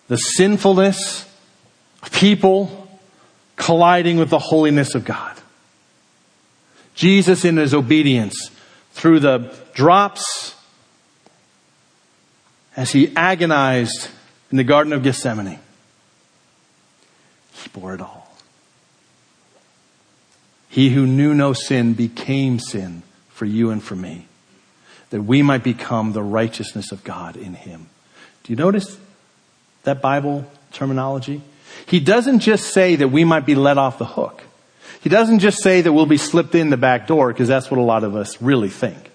The 0.08 0.16
sinfulness 0.16 1.28
of 2.02 2.12
people 2.12 2.81
colliding 3.56 4.18
with 4.18 4.30
the 4.30 4.38
holiness 4.38 4.94
of 4.94 5.04
God. 5.04 5.36
Jesus 6.94 7.44
in 7.44 7.56
his 7.56 7.74
obedience 7.74 8.50
through 8.92 9.20
the 9.20 9.54
drops 9.74 10.54
as 12.76 12.92
he 12.92 13.14
agonized 13.16 14.08
in 14.50 14.56
the 14.56 14.64
Garden 14.64 14.92
of 14.92 15.02
Gethsemane. 15.02 15.58
He 17.52 17.68
bore 17.70 17.94
it 17.94 18.00
all. 18.00 18.36
He 20.68 20.90
who 20.90 21.06
knew 21.06 21.34
no 21.34 21.52
sin 21.52 21.92
became 21.92 22.58
sin 22.58 23.02
for 23.28 23.44
you 23.44 23.70
and 23.70 23.82
for 23.82 23.94
me, 23.94 24.26
that 25.10 25.22
we 25.22 25.42
might 25.42 25.62
become 25.62 26.12
the 26.12 26.22
righteousness 26.22 26.92
of 26.92 27.04
God 27.04 27.36
in 27.36 27.54
him. 27.54 27.88
Do 28.42 28.52
you 28.52 28.56
notice 28.56 28.98
that 29.82 30.00
Bible 30.00 30.46
terminology? 30.72 31.42
He 31.86 32.00
doesn't 32.00 32.40
just 32.40 32.72
say 32.72 32.96
that 32.96 33.08
we 33.08 33.24
might 33.24 33.46
be 33.46 33.54
let 33.54 33.78
off 33.78 33.98
the 33.98 34.04
hook. 34.04 34.42
He 35.02 35.08
doesn't 35.08 35.40
just 35.40 35.62
say 35.62 35.80
that 35.80 35.92
we'll 35.92 36.06
be 36.06 36.16
slipped 36.16 36.54
in 36.54 36.70
the 36.70 36.76
back 36.76 37.08
door 37.08 37.32
because 37.32 37.48
that's 37.48 37.70
what 37.70 37.78
a 37.78 37.82
lot 37.82 38.04
of 38.04 38.14
us 38.14 38.40
really 38.40 38.68
think. 38.68 39.10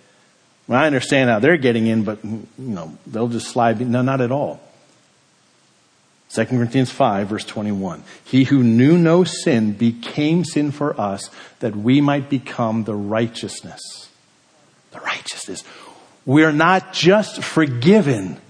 Well, 0.67 0.79
I 0.79 0.85
understand 0.85 1.29
how 1.29 1.39
they're 1.39 1.57
getting 1.57 1.87
in, 1.87 2.03
but 2.03 2.23
you 2.25 2.45
know, 2.57 2.97
they'll 3.07 3.29
just 3.29 3.47
slide. 3.47 3.79
No, 3.79 4.01
not 4.01 4.19
at 4.19 4.31
all. 4.31 4.59
2 6.33 6.45
Corinthians 6.45 6.91
5 6.91 7.29
verse 7.29 7.45
21. 7.45 8.03
He 8.25 8.43
who 8.43 8.61
knew 8.63 8.97
no 8.97 9.23
sin 9.23 9.71
became 9.71 10.43
sin 10.43 10.71
for 10.71 10.99
us 10.99 11.29
that 11.59 11.73
we 11.73 12.01
might 12.01 12.29
become 12.29 12.83
the 12.83 12.95
righteousness. 12.95 14.09
The 14.91 14.99
righteousness. 14.99 15.63
We're 16.25 16.51
not 16.51 16.91
just 16.91 17.41
forgiven. 17.41 18.41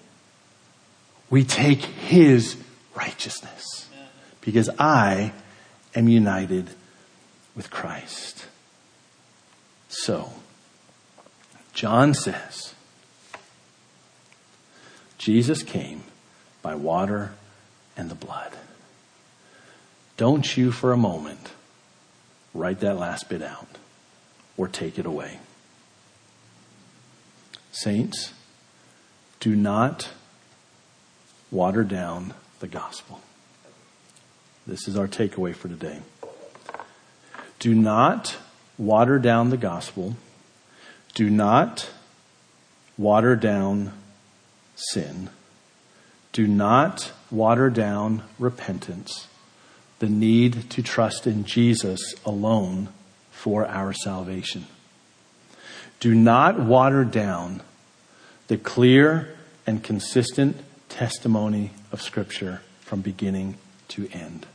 We 1.29 1.43
take 1.43 1.81
his 1.81 2.57
righteousness 2.95 3.76
because 4.47 4.69
I 4.79 5.33
am 5.93 6.07
united 6.07 6.69
with 7.53 7.69
Christ. 7.69 8.45
So, 9.89 10.31
John 11.73 12.13
says, 12.13 12.73
Jesus 15.17 15.63
came 15.63 16.03
by 16.61 16.75
water 16.75 17.33
and 17.97 18.09
the 18.09 18.15
blood. 18.15 18.53
Don't 20.15 20.55
you 20.55 20.71
for 20.71 20.93
a 20.93 20.97
moment 20.97 21.51
write 22.53 22.79
that 22.79 22.97
last 22.97 23.27
bit 23.27 23.41
out 23.41 23.67
or 24.55 24.69
take 24.69 24.97
it 24.97 25.05
away. 25.05 25.39
Saints, 27.73 28.31
do 29.41 29.57
not 29.57 30.07
water 31.51 31.83
down 31.83 32.33
the 32.61 32.67
gospel. 32.67 33.19
This 34.67 34.89
is 34.89 34.97
our 34.97 35.07
takeaway 35.07 35.55
for 35.55 35.69
today. 35.69 36.01
Do 37.59 37.73
not 37.73 38.35
water 38.77 39.17
down 39.17 39.49
the 39.49 39.55
gospel. 39.55 40.17
Do 41.13 41.29
not 41.29 41.89
water 42.97 43.37
down 43.37 43.93
sin. 44.75 45.29
Do 46.33 46.47
not 46.47 47.13
water 47.31 47.69
down 47.69 48.23
repentance, 48.37 49.27
the 49.99 50.09
need 50.09 50.69
to 50.71 50.83
trust 50.83 51.25
in 51.25 51.45
Jesus 51.45 52.13
alone 52.25 52.89
for 53.31 53.65
our 53.65 53.93
salvation. 53.93 54.67
Do 56.01 56.13
not 56.13 56.59
water 56.59 57.05
down 57.05 57.61
the 58.49 58.57
clear 58.57 59.33
and 59.65 59.81
consistent 59.81 60.57
testimony 60.89 61.71
of 61.93 62.01
Scripture 62.01 62.61
from 62.81 62.99
beginning 62.99 63.55
to 63.87 64.09
end. 64.11 64.45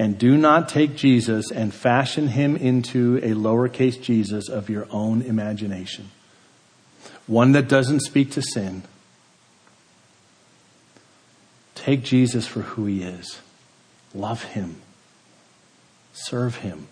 And 0.00 0.16
do 0.18 0.38
not 0.38 0.70
take 0.70 0.96
Jesus 0.96 1.52
and 1.52 1.74
fashion 1.74 2.28
him 2.28 2.56
into 2.56 3.18
a 3.18 3.34
lowercase 3.34 4.00
Jesus 4.00 4.48
of 4.48 4.70
your 4.70 4.86
own 4.90 5.20
imagination. 5.20 6.10
One 7.26 7.52
that 7.52 7.68
doesn't 7.68 8.00
speak 8.00 8.30
to 8.30 8.40
sin, 8.40 8.82
Take 11.74 12.02
Jesus 12.02 12.46
for 12.46 12.60
who 12.62 12.86
he 12.86 13.02
is. 13.02 13.40
Love 14.14 14.42
him. 14.42 14.80
Serve 16.14 16.56
him. 16.56 16.86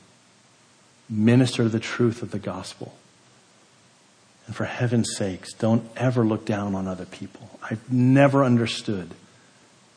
Minister 1.08 1.66
the 1.66 1.80
truth 1.80 2.22
of 2.22 2.30
the 2.30 2.38
gospel. 2.38 2.94
And 4.46 4.54
for 4.54 4.66
heaven's 4.66 5.16
sakes, 5.16 5.54
don't 5.54 5.88
ever 5.96 6.26
look 6.26 6.44
down 6.44 6.74
on 6.74 6.86
other 6.86 7.06
people. 7.06 7.58
I've 7.62 7.90
never 7.90 8.44
understood 8.44 9.14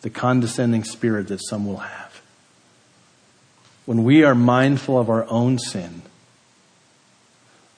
the 0.01 0.09
condescending 0.09 0.85
spirit 0.85 1.27
that 1.27 1.41
some 1.45 1.67
will 1.67 1.77
have. 1.77 2.20
When 3.91 4.05
we 4.05 4.23
are 4.23 4.33
mindful 4.33 4.97
of 4.97 5.09
our 5.09 5.29
own 5.29 5.59
sin, 5.59 6.03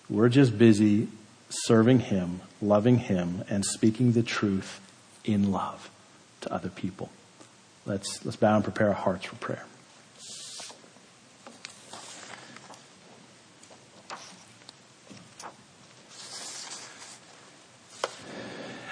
we're 0.08 0.30
just 0.30 0.56
busy 0.60 1.08
serving 1.50 2.02
Him, 2.02 2.42
loving 2.62 3.00
Him, 3.00 3.44
and 3.50 3.66
speaking 3.66 4.12
the 4.12 4.22
truth 4.22 4.80
in 5.26 5.52
love 5.52 5.90
to 6.42 6.54
other 6.54 6.70
people. 6.70 7.10
Let's, 7.88 8.24
let's 8.24 8.38
bow 8.38 8.58
and 8.58 8.64
prepare 8.64 8.90
our 8.90 8.94
hearts 8.94 9.26
for 9.26 9.38
prayer. 9.38 9.66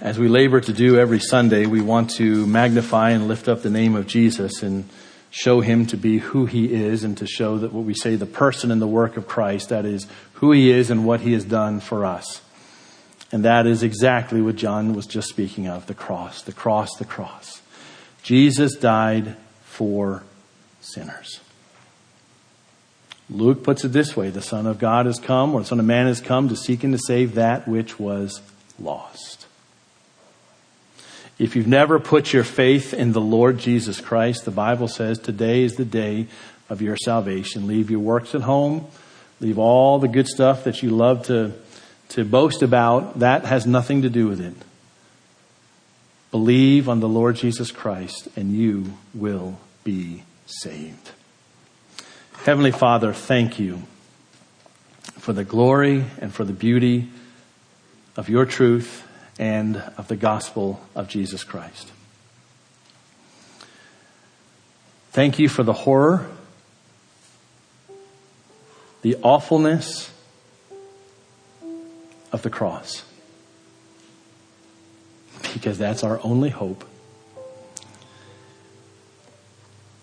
As 0.01 0.17
we 0.17 0.27
labor 0.27 0.59
to 0.59 0.73
do 0.73 0.97
every 0.97 1.19
Sunday, 1.19 1.67
we 1.67 1.81
want 1.81 2.09
to 2.15 2.47
magnify 2.47 3.11
and 3.11 3.27
lift 3.27 3.47
up 3.47 3.61
the 3.61 3.69
name 3.69 3.95
of 3.95 4.07
Jesus 4.07 4.63
and 4.63 4.89
show 5.31 5.61
him 5.61 5.85
to 5.87 5.97
be 5.97 6.19
who 6.19 6.45
he 6.45 6.71
is 6.73 7.03
and 7.03 7.17
to 7.17 7.25
show 7.25 7.57
that 7.57 7.73
what 7.73 7.85
we 7.85 7.93
say, 7.93 8.15
the 8.15 8.25
person 8.25 8.69
and 8.69 8.81
the 8.81 8.87
work 8.87 9.17
of 9.17 9.27
Christ, 9.27 9.69
that 9.69 9.85
is 9.85 10.05
who 10.33 10.51
he 10.51 10.69
is 10.69 10.91
and 10.91 11.05
what 11.05 11.21
he 11.21 11.33
has 11.33 11.45
done 11.45 11.79
for 11.79 12.05
us. 12.05 12.41
And 13.31 13.45
that 13.45 13.65
is 13.65 13.81
exactly 13.81 14.41
what 14.41 14.57
John 14.57 14.93
was 14.93 15.07
just 15.07 15.29
speaking 15.29 15.67
of 15.67 15.87
the 15.87 15.93
cross, 15.93 16.41
the 16.41 16.51
cross, 16.51 16.89
the 16.99 17.05
cross. 17.05 17.61
Jesus 18.23 18.75
died 18.75 19.37
for 19.63 20.23
sinners. 20.81 21.39
Luke 23.29 23.63
puts 23.63 23.85
it 23.85 23.93
this 23.93 24.17
way 24.17 24.29
the 24.29 24.41
Son 24.41 24.67
of 24.67 24.77
God 24.77 25.05
has 25.05 25.17
come, 25.17 25.55
or 25.55 25.61
the 25.61 25.65
Son 25.65 25.79
of 25.79 25.85
Man 25.85 26.07
has 26.07 26.19
come 26.19 26.49
to 26.49 26.55
seek 26.57 26.83
and 26.83 26.93
to 26.93 26.99
save 26.99 27.35
that 27.35 27.67
which 27.67 27.97
was 27.97 28.41
lost. 28.77 29.40
If 31.41 31.55
you've 31.55 31.65
never 31.65 31.99
put 31.99 32.33
your 32.33 32.43
faith 32.43 32.93
in 32.93 33.13
the 33.13 33.19
Lord 33.19 33.57
Jesus 33.57 33.99
Christ, 33.99 34.45
the 34.45 34.51
Bible 34.51 34.87
says 34.87 35.17
today 35.17 35.63
is 35.63 35.73
the 35.73 35.83
day 35.83 36.27
of 36.69 36.83
your 36.83 36.95
salvation. 36.95 37.65
Leave 37.65 37.89
your 37.89 37.99
works 37.99 38.35
at 38.35 38.41
home. 38.41 38.85
Leave 39.39 39.57
all 39.57 39.97
the 39.97 40.07
good 40.07 40.27
stuff 40.27 40.65
that 40.65 40.83
you 40.83 40.91
love 40.91 41.25
to 41.25 41.53
to 42.09 42.23
boast 42.23 42.61
about, 42.61 43.17
that 43.17 43.45
has 43.45 43.65
nothing 43.65 44.03
to 44.03 44.09
do 44.09 44.27
with 44.27 44.39
it. 44.39 44.53
Believe 46.29 46.87
on 46.87 46.99
the 46.99 47.09
Lord 47.09 47.37
Jesus 47.37 47.71
Christ 47.71 48.27
and 48.35 48.55
you 48.55 48.93
will 49.15 49.59
be 49.83 50.21
saved. 50.45 51.09
Heavenly 52.43 52.71
Father, 52.71 53.13
thank 53.13 53.57
you 53.57 53.81
for 55.17 55.33
the 55.33 55.43
glory 55.43 56.05
and 56.19 56.31
for 56.31 56.43
the 56.43 56.53
beauty 56.53 57.09
of 58.15 58.29
your 58.29 58.45
truth 58.45 59.07
and 59.41 59.77
of 59.97 60.07
the 60.07 60.15
gospel 60.15 60.79
of 60.95 61.09
Jesus 61.09 61.43
Christ. 61.43 61.91
Thank 65.11 65.39
you 65.39 65.49
for 65.49 65.63
the 65.63 65.73
horror, 65.73 66.29
the 69.01 69.17
awfulness, 69.23 70.11
of 72.31 72.43
the 72.43 72.49
cross. 72.49 73.03
Because 75.53 75.77
that's 75.77 76.03
our 76.03 76.19
only 76.23 76.49
hope. 76.49 76.85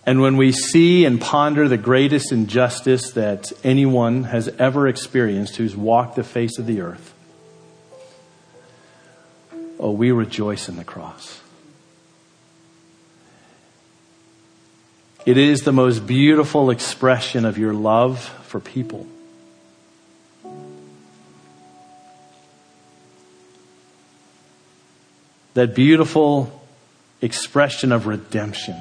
And 0.05 0.21
when 0.21 0.37
we 0.37 0.53
see 0.53 1.05
and 1.05 1.21
ponder 1.21 1.69
the 1.69 1.79
greatest 1.79 2.33
injustice 2.33 3.13
that 3.13 3.53
anyone 3.63 4.25
has 4.25 4.49
ever 4.59 4.89
experienced 4.89 5.57
who's 5.57 5.77
walked 5.77 6.17
the 6.17 6.25
face 6.25 6.59
of 6.59 6.67
the 6.67 6.81
earth, 6.81 7.15
oh, 9.79 9.93
we 9.93 10.11
rejoice 10.11 10.69
in 10.69 10.77
the 10.77 10.85
cross. 10.85 11.41
It 15.27 15.37
is 15.37 15.63
the 15.63 15.73
most 15.73 16.07
beautiful 16.07 16.71
expression 16.71 17.45
of 17.45 17.59
your 17.59 17.75
love 17.75 18.21
for 18.47 18.61
people. 18.61 19.07
That 25.55 25.75
beautiful 25.75 26.63
expression 27.21 27.93
of 27.93 28.07
redemption. 28.07 28.81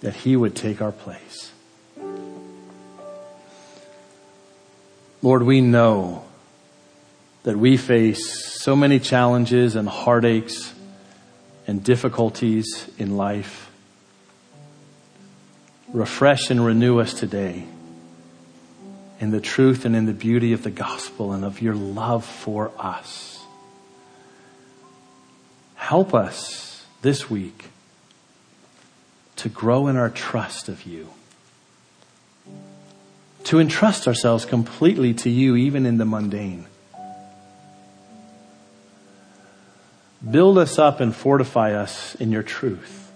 That 0.00 0.14
He 0.14 0.36
would 0.36 0.54
take 0.54 0.80
our 0.80 0.92
place. 0.92 1.50
Lord, 5.22 5.42
we 5.42 5.60
know 5.60 6.24
that 7.44 7.58
we 7.58 7.76
face 7.76 8.60
so 8.60 8.74
many 8.74 8.98
challenges 8.98 9.76
and 9.76 9.88
heartaches 9.88 10.74
and 11.66 11.84
difficulties 11.84 12.90
in 12.98 13.16
life. 13.16 13.70
Refresh 15.92 16.50
and 16.50 16.64
renew 16.64 16.98
us 16.98 17.14
today 17.14 17.64
in 19.20 19.30
the 19.30 19.40
truth 19.40 19.84
and 19.84 19.94
in 19.94 20.06
the 20.06 20.12
beauty 20.12 20.52
of 20.52 20.62
the 20.62 20.70
gospel 20.70 21.32
and 21.32 21.44
of 21.44 21.62
your 21.62 21.74
love 21.74 22.24
for 22.24 22.72
us. 22.78 23.42
Help 25.76 26.14
us 26.14 26.84
this 27.02 27.30
week 27.30 27.66
to 29.36 29.50
grow 29.50 29.86
in 29.86 29.96
our 29.96 30.08
trust 30.08 30.70
of 30.70 30.84
you, 30.84 31.08
to 33.44 33.60
entrust 33.60 34.08
ourselves 34.08 34.46
completely 34.46 35.12
to 35.12 35.28
you, 35.28 35.56
even 35.56 35.84
in 35.84 35.98
the 35.98 36.06
mundane. 36.06 36.66
Build 40.30 40.58
us 40.58 40.78
up 40.78 41.00
and 41.00 41.14
fortify 41.14 41.74
us 41.74 42.14
in 42.14 42.32
your 42.32 42.42
truth. 42.42 43.12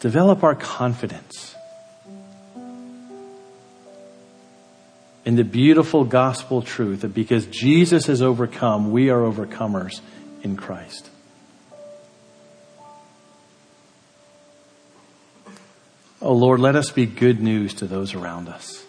Develop 0.00 0.42
our 0.42 0.54
confidence 0.54 1.54
in 5.24 5.36
the 5.36 5.44
beautiful 5.44 6.04
gospel 6.04 6.62
truth 6.62 7.02
that 7.02 7.14
because 7.14 7.46
Jesus 7.46 8.06
has 8.06 8.22
overcome, 8.22 8.90
we 8.90 9.10
are 9.10 9.20
overcomers 9.20 10.00
in 10.42 10.56
Christ. 10.56 11.08
Oh 16.22 16.34
Lord, 16.34 16.60
let 16.60 16.76
us 16.76 16.90
be 16.90 17.06
good 17.06 17.40
news 17.40 17.74
to 17.74 17.86
those 17.86 18.14
around 18.14 18.48
us. 18.48 18.84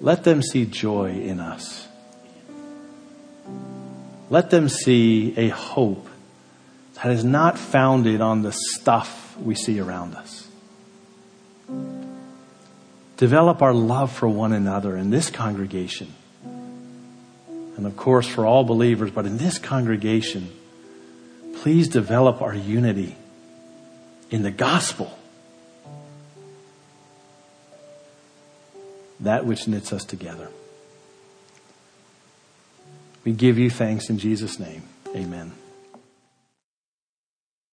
Let 0.00 0.24
them 0.24 0.42
see 0.42 0.64
joy 0.64 1.10
in 1.12 1.40
us. 1.40 1.88
Let 4.30 4.50
them 4.50 4.68
see 4.68 5.34
a 5.36 5.48
hope 5.48 6.08
that 6.94 7.10
is 7.10 7.24
not 7.24 7.58
founded 7.58 8.20
on 8.20 8.42
the 8.42 8.52
stuff 8.52 9.36
we 9.38 9.54
see 9.54 9.80
around 9.80 10.14
us. 10.14 10.48
Develop 13.16 13.62
our 13.62 13.74
love 13.74 14.12
for 14.12 14.28
one 14.28 14.52
another 14.52 14.96
in 14.96 15.10
this 15.10 15.30
congregation. 15.30 16.12
And 17.76 17.86
of 17.86 17.96
course, 17.96 18.26
for 18.26 18.44
all 18.44 18.64
believers, 18.64 19.10
but 19.10 19.26
in 19.26 19.38
this 19.38 19.58
congregation, 19.58 20.50
please 21.62 21.88
develop 21.88 22.42
our 22.42 22.54
unity 22.54 23.16
in 24.30 24.42
the 24.42 24.50
gospel 24.50 25.18
that 29.20 29.44
which 29.44 29.66
knits 29.66 29.92
us 29.92 30.04
together. 30.04 30.48
We 33.24 33.32
give 33.32 33.58
you 33.58 33.70
thanks 33.70 34.08
in 34.08 34.18
Jesus' 34.18 34.58
name. 34.58 34.82
Amen. 35.14 35.52